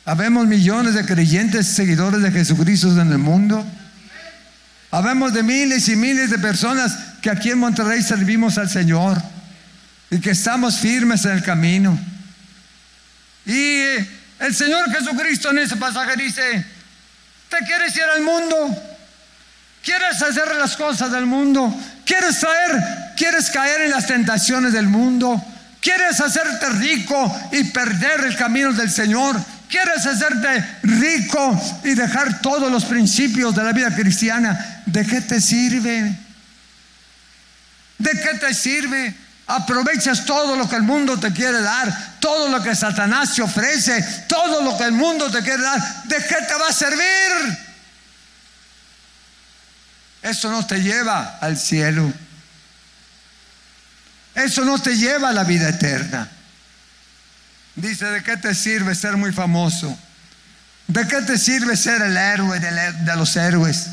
Habemos 0.06 0.48
millones 0.48 0.94
de 0.94 1.06
creyentes, 1.06 1.68
seguidores 1.68 2.22
de 2.22 2.32
Jesucristo 2.32 2.90
en 3.00 3.12
el 3.12 3.18
mundo. 3.18 3.66
Habemos 4.90 5.34
de 5.34 5.44
miles 5.44 5.88
y 5.90 5.96
miles 5.96 6.30
de 6.32 6.40
personas 6.40 6.98
que 7.22 7.30
aquí 7.30 7.52
en 7.52 7.60
Monterrey 7.60 8.02
servimos 8.02 8.58
al 8.58 8.70
Señor 8.70 9.22
y 10.10 10.20
que 10.20 10.32
estamos 10.32 10.78
firmes 10.78 11.24
en 11.26 11.32
el 11.32 11.44
camino. 11.44 11.98
Y 13.46 13.82
el 14.40 14.56
Señor 14.56 14.90
Jesucristo 14.92 15.52
en 15.52 15.60
ese 15.60 15.78
pasaje 15.78 16.16
dice, 16.18 16.66
¿te 17.50 17.58
quieres 17.66 17.96
ir 17.96 18.04
al 18.04 18.22
mundo? 18.22 18.84
¿Quieres 19.84 20.22
hacer 20.22 20.56
las 20.56 20.76
cosas 20.76 21.12
del 21.12 21.26
mundo? 21.26 21.74
¿Quieres 22.06 22.40
traer, 22.40 23.01
quieres 23.16 23.50
caer 23.50 23.82
en 23.82 23.92
las 23.92 24.08
tentaciones 24.08 24.74
del 24.74 24.88
mundo? 24.88 25.44
¿Quieres 25.80 26.22
hacerte 26.22 26.70
rico 26.70 27.40
y 27.52 27.64
perder 27.66 28.26
el 28.26 28.36
camino 28.36 28.72
del 28.72 28.92
Señor? 28.92 29.40
¿Quieres 29.68 30.06
hacerte 30.06 30.80
rico 30.84 31.80
y 31.84 31.96
dejar 31.96 32.42
todos 32.42 32.72
los 32.72 32.86
principios 32.86 33.56
de 33.56 33.64
la 33.64 33.72
vida 33.72 33.96
cristiana? 33.96 34.84
¿De 34.86 35.06
qué 35.06 35.22
te 35.22 35.40
sirve? 35.42 36.14
¿De 37.98 38.12
qué 38.12 38.38
te 38.38 38.54
sirve? 38.54 39.16
Aprovechas 39.48 40.26
todo 40.26 40.56
lo 40.56 40.70
que 40.70 40.76
el 40.76 40.84
mundo 40.84 41.18
te 41.20 41.32
quiere 41.34 41.62
dar, 41.62 42.18
todo 42.20 42.50
lo 42.50 42.62
que 42.62 42.76
Satanás 42.76 43.34
te 43.34 43.42
ofrece, 43.42 44.26
todo 44.28 44.62
lo 44.62 44.78
que 44.78 44.84
el 44.84 44.92
mundo 44.92 45.32
te 45.32 45.42
quiere 45.42 45.64
dar. 45.64 46.04
¿De 46.04 46.18
qué 46.18 46.36
te 46.48 46.54
va 46.54 46.68
a 46.68 46.74
servir? 46.74 47.58
Eso 50.22 50.52
no 50.52 50.66
te 50.66 50.82
lleva 50.82 51.38
al 51.42 51.58
cielo. 51.58 52.14
Eso 54.36 54.64
no 54.64 54.80
te 54.80 54.96
lleva 54.96 55.30
a 55.30 55.34
la 55.34 55.44
vida 55.44 55.70
eterna. 55.70 56.30
Dice, 57.76 58.06
¿de 58.06 58.24
qué 58.24 58.38
te 58.38 58.54
sirve 58.54 58.96
ser 58.96 59.18
muy 59.18 59.32
famoso? 59.32 59.98
¿De 60.88 61.08
qué 61.08 61.22
te 61.22 61.38
sirve 61.38 61.78
ser 61.78 62.02
el 62.02 62.18
héroe 62.18 62.60
de, 62.60 63.16
los 63.16 63.36
héroes? 63.36 63.88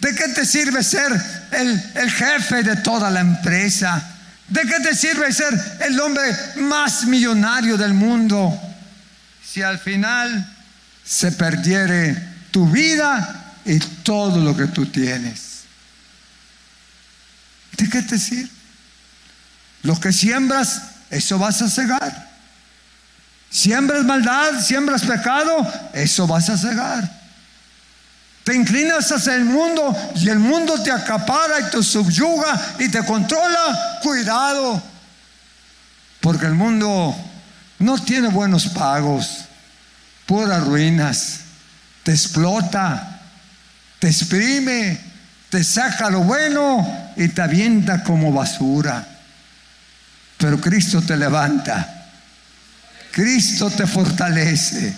¿De 0.00 0.14
qué 0.14 0.28
te 0.28 0.44
sirve 0.44 0.82
ser 0.82 1.12
el, 1.52 2.10
jefe 2.10 2.62
de 2.62 2.76
toda 2.76 3.10
la 3.10 3.20
empresa? 3.20 4.02
¿De 4.48 4.62
qué 4.62 4.80
te 4.80 4.94
sirve 4.94 5.32
ser 5.32 5.54
el 5.80 5.98
hombre 6.00 6.36
más 6.56 7.04
millonario 7.04 7.76
del 7.76 7.94
mundo? 7.94 8.60
Si 9.44 9.62
al 9.62 9.78
final 9.78 10.46
se 11.04 11.32
perdiere 11.32 12.16
tu 12.50 12.68
vida 12.68 13.54
y 13.64 13.78
todo 13.78 14.40
lo 14.40 14.56
que 14.56 14.66
tú 14.66 14.86
tienes. 14.86 15.62
¿De 17.76 17.88
qué 17.88 18.02
te 18.02 18.18
sirve? 18.18 18.61
Lo 19.82 19.98
que 19.98 20.12
siembras, 20.12 20.82
eso 21.10 21.38
vas 21.38 21.60
a 21.62 21.68
cegar. 21.68 22.30
Siembras 23.50 24.04
maldad, 24.04 24.60
siembras 24.60 25.02
pecado, 25.02 25.66
eso 25.92 26.26
vas 26.26 26.48
a 26.48 26.56
cegar. 26.56 27.22
Te 28.44 28.54
inclinas 28.54 29.12
hacia 29.12 29.34
el 29.34 29.44
mundo 29.44 29.94
y 30.16 30.28
el 30.28 30.38
mundo 30.38 30.82
te 30.82 30.90
acapara 30.90 31.60
y 31.60 31.70
te 31.70 31.82
subyuga 31.82 32.74
y 32.78 32.88
te 32.88 33.04
controla. 33.04 33.98
Cuidado, 34.02 34.82
porque 36.20 36.46
el 36.46 36.54
mundo 36.54 37.14
no 37.78 37.98
tiene 37.98 38.28
buenos 38.28 38.68
pagos, 38.68 39.44
puras 40.26 40.64
ruinas, 40.64 41.40
te 42.02 42.12
explota, 42.12 43.20
te 43.98 44.08
exprime, 44.08 44.98
te 45.50 45.62
saca 45.62 46.10
lo 46.10 46.20
bueno 46.20 47.12
y 47.16 47.28
te 47.28 47.42
avienta 47.42 48.02
como 48.02 48.32
basura. 48.32 49.06
Pero 50.42 50.60
Cristo 50.60 51.00
te 51.00 51.16
levanta. 51.16 51.88
Cristo 53.12 53.70
te 53.70 53.86
fortalece. 53.86 54.92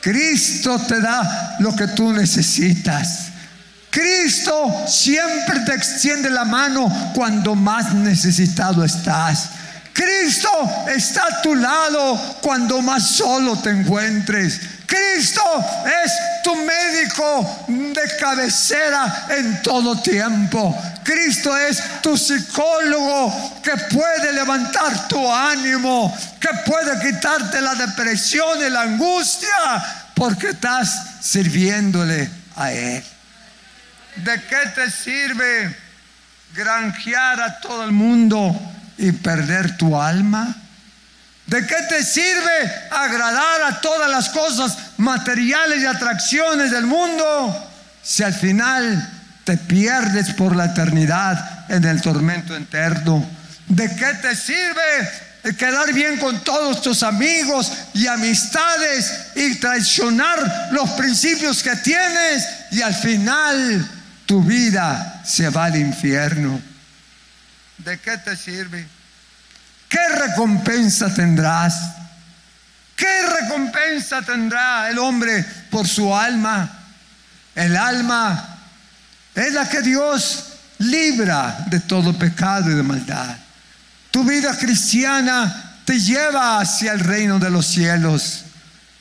Cristo 0.00 0.78
te 0.78 0.98
da 0.98 1.56
lo 1.58 1.76
que 1.76 1.88
tú 1.88 2.10
necesitas. 2.10 3.26
Cristo 3.90 4.86
siempre 4.88 5.60
te 5.66 5.74
extiende 5.74 6.30
la 6.30 6.46
mano 6.46 7.12
cuando 7.14 7.54
más 7.54 7.92
necesitado 7.92 8.82
estás. 8.82 9.50
Cristo 9.92 10.48
está 10.88 11.26
a 11.26 11.42
tu 11.42 11.54
lado 11.54 12.38
cuando 12.40 12.80
más 12.80 13.06
solo 13.06 13.58
te 13.58 13.68
encuentres. 13.68 14.58
Cristo 14.86 15.42
es 16.02 16.12
tu 16.42 16.56
médico 16.56 17.66
de 17.68 18.16
cabecera 18.18 19.26
en 19.28 19.60
todo 19.60 20.00
tiempo. 20.00 20.74
Cristo 21.04 21.56
es 21.56 22.00
tu 22.02 22.16
psicólogo 22.16 23.60
que 23.62 23.76
puede 23.94 24.32
levantar 24.32 25.08
tu 25.08 25.32
ánimo, 25.32 26.16
que 26.40 26.48
puede 26.64 27.00
quitarte 27.00 27.60
la 27.60 27.74
depresión 27.74 28.58
y 28.64 28.70
la 28.70 28.82
angustia, 28.82 29.48
porque 30.14 30.48
estás 30.48 31.20
sirviéndole 31.20 32.30
a 32.56 32.72
Él. 32.72 33.04
¿De 34.16 34.42
qué 34.42 34.68
te 34.74 34.90
sirve 34.90 35.76
granjear 36.54 37.40
a 37.40 37.60
todo 37.60 37.84
el 37.84 37.92
mundo 37.92 38.58
y 38.98 39.12
perder 39.12 39.76
tu 39.76 40.00
alma? 40.00 40.54
¿De 41.46 41.66
qué 41.66 41.76
te 41.88 42.04
sirve 42.04 42.88
agradar 42.90 43.62
a 43.62 43.80
todas 43.80 44.10
las 44.10 44.28
cosas 44.30 44.76
materiales 44.98 45.82
y 45.82 45.86
atracciones 45.86 46.70
del 46.70 46.86
mundo 46.86 47.68
si 48.02 48.22
al 48.22 48.34
final 48.34 49.11
te 49.44 49.56
pierdes 49.56 50.32
por 50.34 50.54
la 50.54 50.66
eternidad 50.66 51.66
en 51.68 51.84
el 51.84 52.00
tormento 52.00 52.56
eterno? 52.56 53.28
¿De 53.68 53.88
qué 53.94 54.14
te 54.20 54.36
sirve 54.36 55.32
quedar 55.58 55.92
bien 55.92 56.18
con 56.18 56.42
todos 56.44 56.82
tus 56.82 57.02
amigos 57.02 57.72
y 57.94 58.06
amistades 58.06 59.12
y 59.34 59.56
traicionar 59.56 60.68
los 60.70 60.90
principios 60.90 61.62
que 61.62 61.74
tienes 61.76 62.46
y 62.70 62.82
al 62.82 62.94
final 62.94 63.88
tu 64.26 64.42
vida 64.42 65.22
se 65.24 65.48
va 65.48 65.64
al 65.64 65.76
infierno? 65.76 66.60
¿De 67.78 67.98
qué 67.98 68.18
te 68.18 68.36
sirve? 68.36 68.86
¿Qué 69.88 70.08
recompensa 70.08 71.12
tendrás? 71.12 71.74
¿Qué 72.94 73.22
recompensa 73.40 74.22
tendrá 74.22 74.88
el 74.88 74.98
hombre 74.98 75.44
por 75.70 75.88
su 75.88 76.14
alma? 76.14 76.70
El 77.54 77.76
alma 77.76 78.51
es 79.34 79.52
la 79.52 79.68
que 79.68 79.82
Dios 79.82 80.44
libra 80.78 81.64
de 81.70 81.80
todo 81.80 82.16
pecado 82.18 82.70
y 82.70 82.74
de 82.74 82.82
maldad. 82.82 83.36
Tu 84.10 84.24
vida 84.24 84.56
cristiana 84.58 85.80
te 85.84 85.98
lleva 85.98 86.60
hacia 86.60 86.92
el 86.92 87.00
reino 87.00 87.38
de 87.38 87.50
los 87.50 87.66
cielos. 87.66 88.44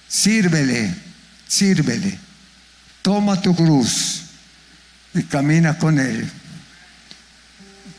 Sírvele, 0.07 0.93
sírvele. 1.47 2.17
Toma 3.01 3.41
tu 3.41 3.55
cruz 3.55 4.21
y 5.13 5.23
camina 5.23 5.77
con 5.77 5.99
Él. 5.99 6.29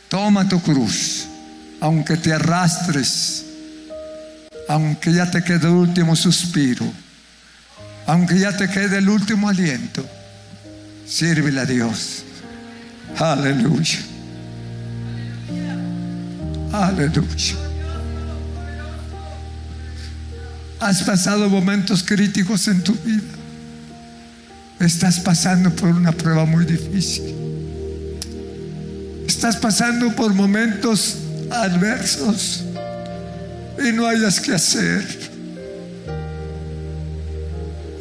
Toma 0.08 0.48
tu 0.48 0.60
cruz, 0.60 1.26
aunque 1.80 2.16
te 2.16 2.32
arrastres, 2.32 3.44
aunque 4.68 5.12
ya 5.12 5.30
te 5.30 5.42
quede 5.42 5.68
el 5.68 5.74
último 5.74 6.14
suspiro, 6.16 6.90
aunque 8.06 8.38
ya 8.38 8.56
te 8.56 8.68
quede 8.68 8.98
el 8.98 9.08
último 9.08 9.48
aliento, 9.48 10.06
sírvele 11.12 11.60
a 11.60 11.66
Dios. 11.66 12.24
Aleluya. 13.18 13.98
Aleluya. 16.72 17.56
Has 20.80 21.02
pasado 21.02 21.48
momentos 21.48 22.02
críticos 22.02 22.66
en 22.68 22.82
tu 22.82 22.94
vida. 22.94 23.22
Estás 24.80 25.20
pasando 25.20 25.70
por 25.70 25.90
una 25.90 26.12
prueba 26.12 26.46
muy 26.46 26.64
difícil. 26.64 27.36
Estás 29.26 29.56
pasando 29.56 30.16
por 30.16 30.32
momentos 30.32 31.18
adversos 31.50 32.64
y 33.86 33.92
no 33.92 34.06
hayas 34.06 34.40
que 34.40 34.54
hacer. 34.54 35.30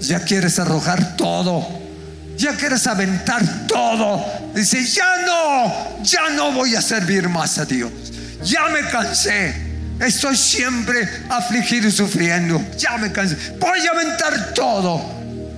Ya 0.01 0.23
quieres 0.23 0.57
arrojar 0.59 1.17
todo. 1.17 1.80
Ya 2.41 2.55
quieres 2.57 2.87
aventar 2.87 3.67
todo. 3.67 4.25
Dice, 4.55 4.83
ya 4.83 5.15
no, 5.27 6.03
ya 6.03 6.29
no 6.31 6.51
voy 6.51 6.75
a 6.75 6.81
servir 6.81 7.29
más 7.29 7.59
a 7.59 7.65
Dios. 7.65 7.91
Ya 8.43 8.67
me 8.69 8.81
cansé. 8.89 9.53
Estoy 9.99 10.35
siempre 10.35 11.07
afligido 11.29 11.87
y 11.87 11.91
sufriendo. 11.91 12.59
Ya 12.79 12.97
me 12.97 13.11
cansé. 13.11 13.37
Voy 13.59 13.79
a 13.85 13.91
aventar 13.91 14.55
todo 14.55 14.99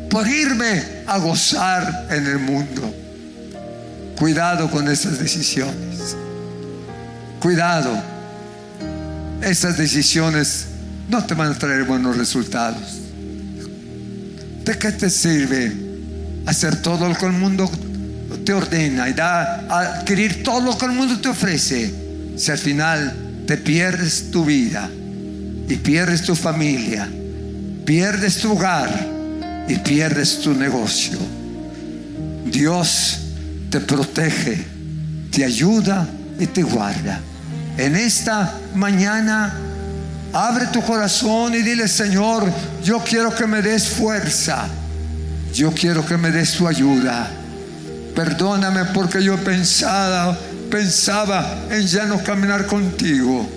por 0.09 0.27
irme 0.27 0.83
a 1.07 1.19
gozar 1.19 2.07
en 2.09 2.27
el 2.27 2.39
mundo. 2.39 2.93
Cuidado 4.19 4.69
con 4.69 4.89
esas 4.89 5.17
decisiones. 5.19 6.17
Cuidado. 7.39 8.03
Esas 9.41 9.77
decisiones 9.77 10.65
no 11.07 11.23
te 11.23 11.33
van 11.33 11.53
a 11.53 11.57
traer 11.57 11.85
buenos 11.85 12.17
resultados. 12.17 12.99
¿De 14.65 14.77
qué 14.77 14.91
te 14.91 15.09
sirve 15.09 15.92
hacer 16.45 16.81
todo 16.81 17.07
lo 17.07 17.15
que 17.15 17.25
el 17.25 17.33
mundo 17.33 17.69
te 18.45 18.53
ordena 18.53 19.09
y 19.09 19.13
da, 19.13 19.65
adquirir 19.69 20.43
todo 20.43 20.61
lo 20.61 20.77
que 20.77 20.85
el 20.85 20.91
mundo 20.91 21.19
te 21.19 21.29
ofrece? 21.29 21.93
Si 22.35 22.51
al 22.51 22.57
final 22.57 23.13
te 23.45 23.57
pierdes 23.57 24.31
tu 24.31 24.45
vida 24.45 24.89
y 25.69 25.75
pierdes 25.77 26.23
tu 26.23 26.35
familia, 26.35 27.07
pierdes 27.85 28.37
tu 28.37 28.53
hogar 28.53 29.07
y 29.67 29.75
pierdes 29.77 30.39
tu 30.39 30.53
negocio. 30.53 31.17
Dios 32.45 33.19
te 33.69 33.79
protege, 33.79 34.63
te 35.31 35.43
ayuda 35.43 36.07
y 36.39 36.47
te 36.47 36.63
guarda. 36.63 37.19
En 37.77 37.95
esta 37.95 38.53
mañana, 38.75 39.53
abre 40.31 40.67
tu 40.67 40.81
corazón 40.81 41.55
y 41.55 41.61
dile, 41.61 41.87
Señor, 41.87 42.51
yo 42.83 42.99
quiero 42.99 43.33
que 43.33 43.47
me 43.47 43.61
des 43.61 43.87
fuerza. 43.87 44.67
Yo 45.53 45.71
quiero 45.71 46.03
que 46.05 46.17
me 46.17 46.31
des 46.31 46.53
tu 46.53 46.67
ayuda. 46.67 47.29
Perdóname 48.15 48.85
porque 48.85 49.23
yo 49.23 49.37
pensaba, 49.37 50.37
pensaba 50.69 51.65
en 51.69 51.85
ya 51.85 52.05
no 52.05 52.23
caminar 52.23 52.65
contigo. 52.65 53.47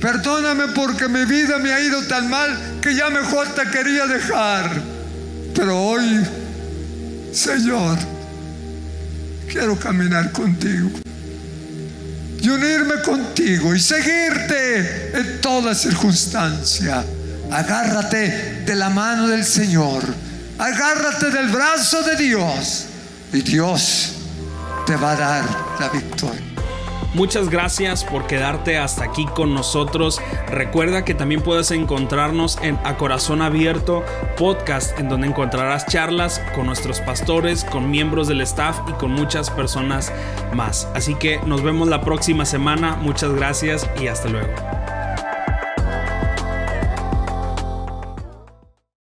Perdóname 0.00 0.68
porque 0.74 1.08
mi 1.08 1.24
vida 1.24 1.58
me 1.58 1.72
ha 1.72 1.80
ido 1.80 2.02
tan 2.02 2.28
mal 2.28 2.78
que 2.80 2.94
ya 2.94 3.08
mejor 3.10 3.48
te 3.54 3.62
quería 3.70 4.06
dejar. 4.06 4.70
Pero 5.54 5.80
hoy, 5.80 6.20
Señor, 7.32 7.98
quiero 9.50 9.76
caminar 9.78 10.30
contigo 10.30 10.90
y 12.40 12.48
unirme 12.48 13.02
contigo 13.04 13.74
y 13.74 13.80
seguirte 13.80 15.18
en 15.18 15.40
toda 15.40 15.74
circunstancia. 15.74 17.04
Agárrate 17.50 18.62
de 18.64 18.76
la 18.76 18.90
mano 18.90 19.26
del 19.26 19.44
Señor, 19.44 20.04
agárrate 20.58 21.30
del 21.30 21.48
brazo 21.48 22.02
de 22.02 22.16
Dios 22.16 22.86
y 23.32 23.42
Dios 23.42 24.14
te 24.86 24.96
va 24.96 25.12
a 25.12 25.16
dar 25.16 25.44
la 25.78 25.88
victoria. 25.88 26.48
Muchas 27.14 27.48
gracias 27.48 28.04
por 28.04 28.26
quedarte 28.26 28.78
hasta 28.78 29.04
aquí 29.04 29.26
con 29.26 29.54
nosotros. 29.54 30.20
Recuerda 30.48 31.04
que 31.04 31.14
también 31.14 31.40
puedes 31.40 31.70
encontrarnos 31.70 32.58
en 32.62 32.78
A 32.84 32.96
Corazón 32.96 33.40
Abierto 33.40 34.04
podcast, 34.36 34.98
en 34.98 35.08
donde 35.08 35.26
encontrarás 35.26 35.86
charlas 35.86 36.40
con 36.54 36.66
nuestros 36.66 37.00
pastores, 37.00 37.64
con 37.64 37.90
miembros 37.90 38.28
del 38.28 38.42
staff 38.42 38.78
y 38.88 38.92
con 38.92 39.12
muchas 39.12 39.50
personas 39.50 40.12
más. 40.54 40.86
Así 40.94 41.14
que 41.14 41.40
nos 41.46 41.62
vemos 41.62 41.88
la 41.88 42.02
próxima 42.02 42.44
semana. 42.44 42.96
Muchas 42.96 43.32
gracias 43.32 43.88
y 44.00 44.06
hasta 44.08 44.28
luego. 44.28 44.77